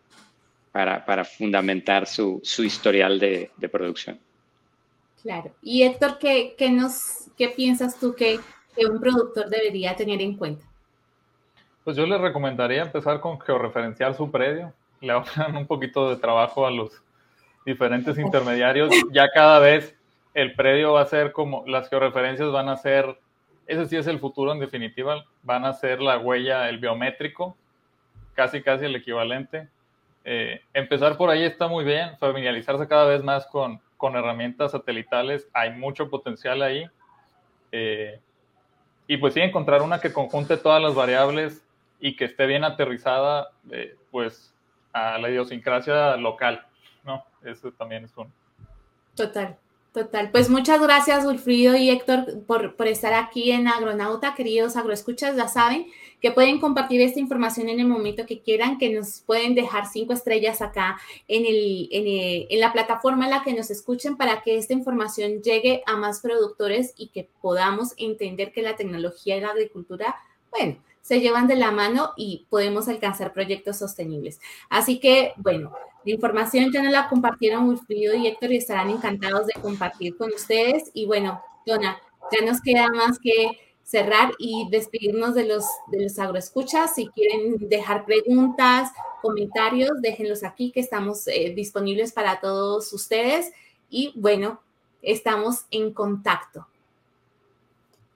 [0.72, 4.18] para, fundamentar su, historial de, producción.
[5.24, 5.50] Claro.
[5.62, 8.38] Y Héctor, ¿qué, nos, qué piensas tú que,
[8.76, 10.66] que un productor debería tener en cuenta?
[11.82, 14.74] Pues yo le recomendaría empezar con georreferenciar su predio.
[15.00, 17.02] Le ahorran un poquito de trabajo a los
[17.64, 18.90] diferentes intermediarios.
[19.12, 19.96] Ya cada vez
[20.34, 23.18] el predio va a ser como, las georreferencias van a ser,
[23.66, 27.56] ese sí es el futuro en definitiva, van a ser la huella, el biométrico,
[28.34, 29.68] casi casi el equivalente.
[30.26, 35.48] Eh, empezar por ahí está muy bien, familiarizarse cada vez más con, con herramientas satelitales,
[35.54, 36.86] hay mucho potencial ahí.
[37.72, 38.20] Eh,
[39.06, 41.66] y pues sí, encontrar una que conjunte todas las variables
[42.00, 44.54] y que esté bien aterrizada, eh, pues
[44.92, 46.66] a la idiosincrasia local,
[47.02, 47.24] ¿no?
[47.46, 48.30] Eso también es un...
[49.16, 49.56] Total.
[49.94, 55.46] Total, pues muchas gracias Wilfrido y Héctor por, estar aquí en Agronauta, queridos agroescuchas, ya
[55.46, 55.86] saben
[56.20, 60.12] que pueden compartir esta información en el momento que quieran, que nos pueden dejar cinco
[60.12, 64.72] estrellas acá en, el, en, la plataforma en la que nos escuchen para que esta
[64.72, 70.16] información llegue a más productores y que podamos entender que la tecnología y la agricultura
[70.50, 74.40] bueno, se llevan de la mano y podemos alcanzar proyectos sostenibles.
[74.70, 75.70] Así que, bueno,
[76.02, 80.32] la información ya nos la compartieron Wilfrido y Héctor y estarán encantados de compartir con
[80.32, 80.90] ustedes.
[80.94, 81.98] Y bueno, Dona,
[82.32, 83.50] ya nos queda más que
[83.82, 86.94] cerrar y despedirnos de los, de los agroescuchas.
[86.94, 88.90] Si quieren dejar preguntas,
[89.20, 93.52] comentarios, déjenlos aquí, que estamos eh, disponibles para todos ustedes.
[93.90, 94.62] Y bueno,
[95.02, 96.66] estamos en contacto.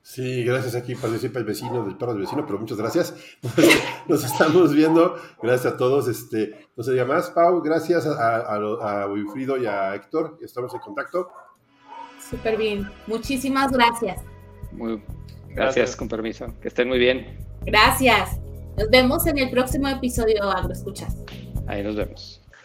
[0.09, 0.75] Sí, gracias.
[0.75, 3.15] Aquí participa el vecino del perro del vecino, pero muchas gracias.
[4.09, 5.17] Nos estamos viendo.
[5.43, 6.09] Gracias a todos.
[6.09, 7.61] Este, no sería más, Pau.
[7.61, 10.39] Gracias a, a, Wilfrido y a Héctor.
[10.41, 11.29] Estamos en contacto.
[12.31, 12.91] Súper bien.
[13.07, 14.23] Muchísimas gracias.
[14.73, 15.03] Muy,
[15.51, 16.47] gracias, con permiso.
[16.63, 17.47] Que estén muy bien.
[17.67, 18.41] Gracias.
[18.79, 21.19] Nos vemos en el próximo episodio Agroescuchas.
[21.67, 22.38] Ahí nos vemos.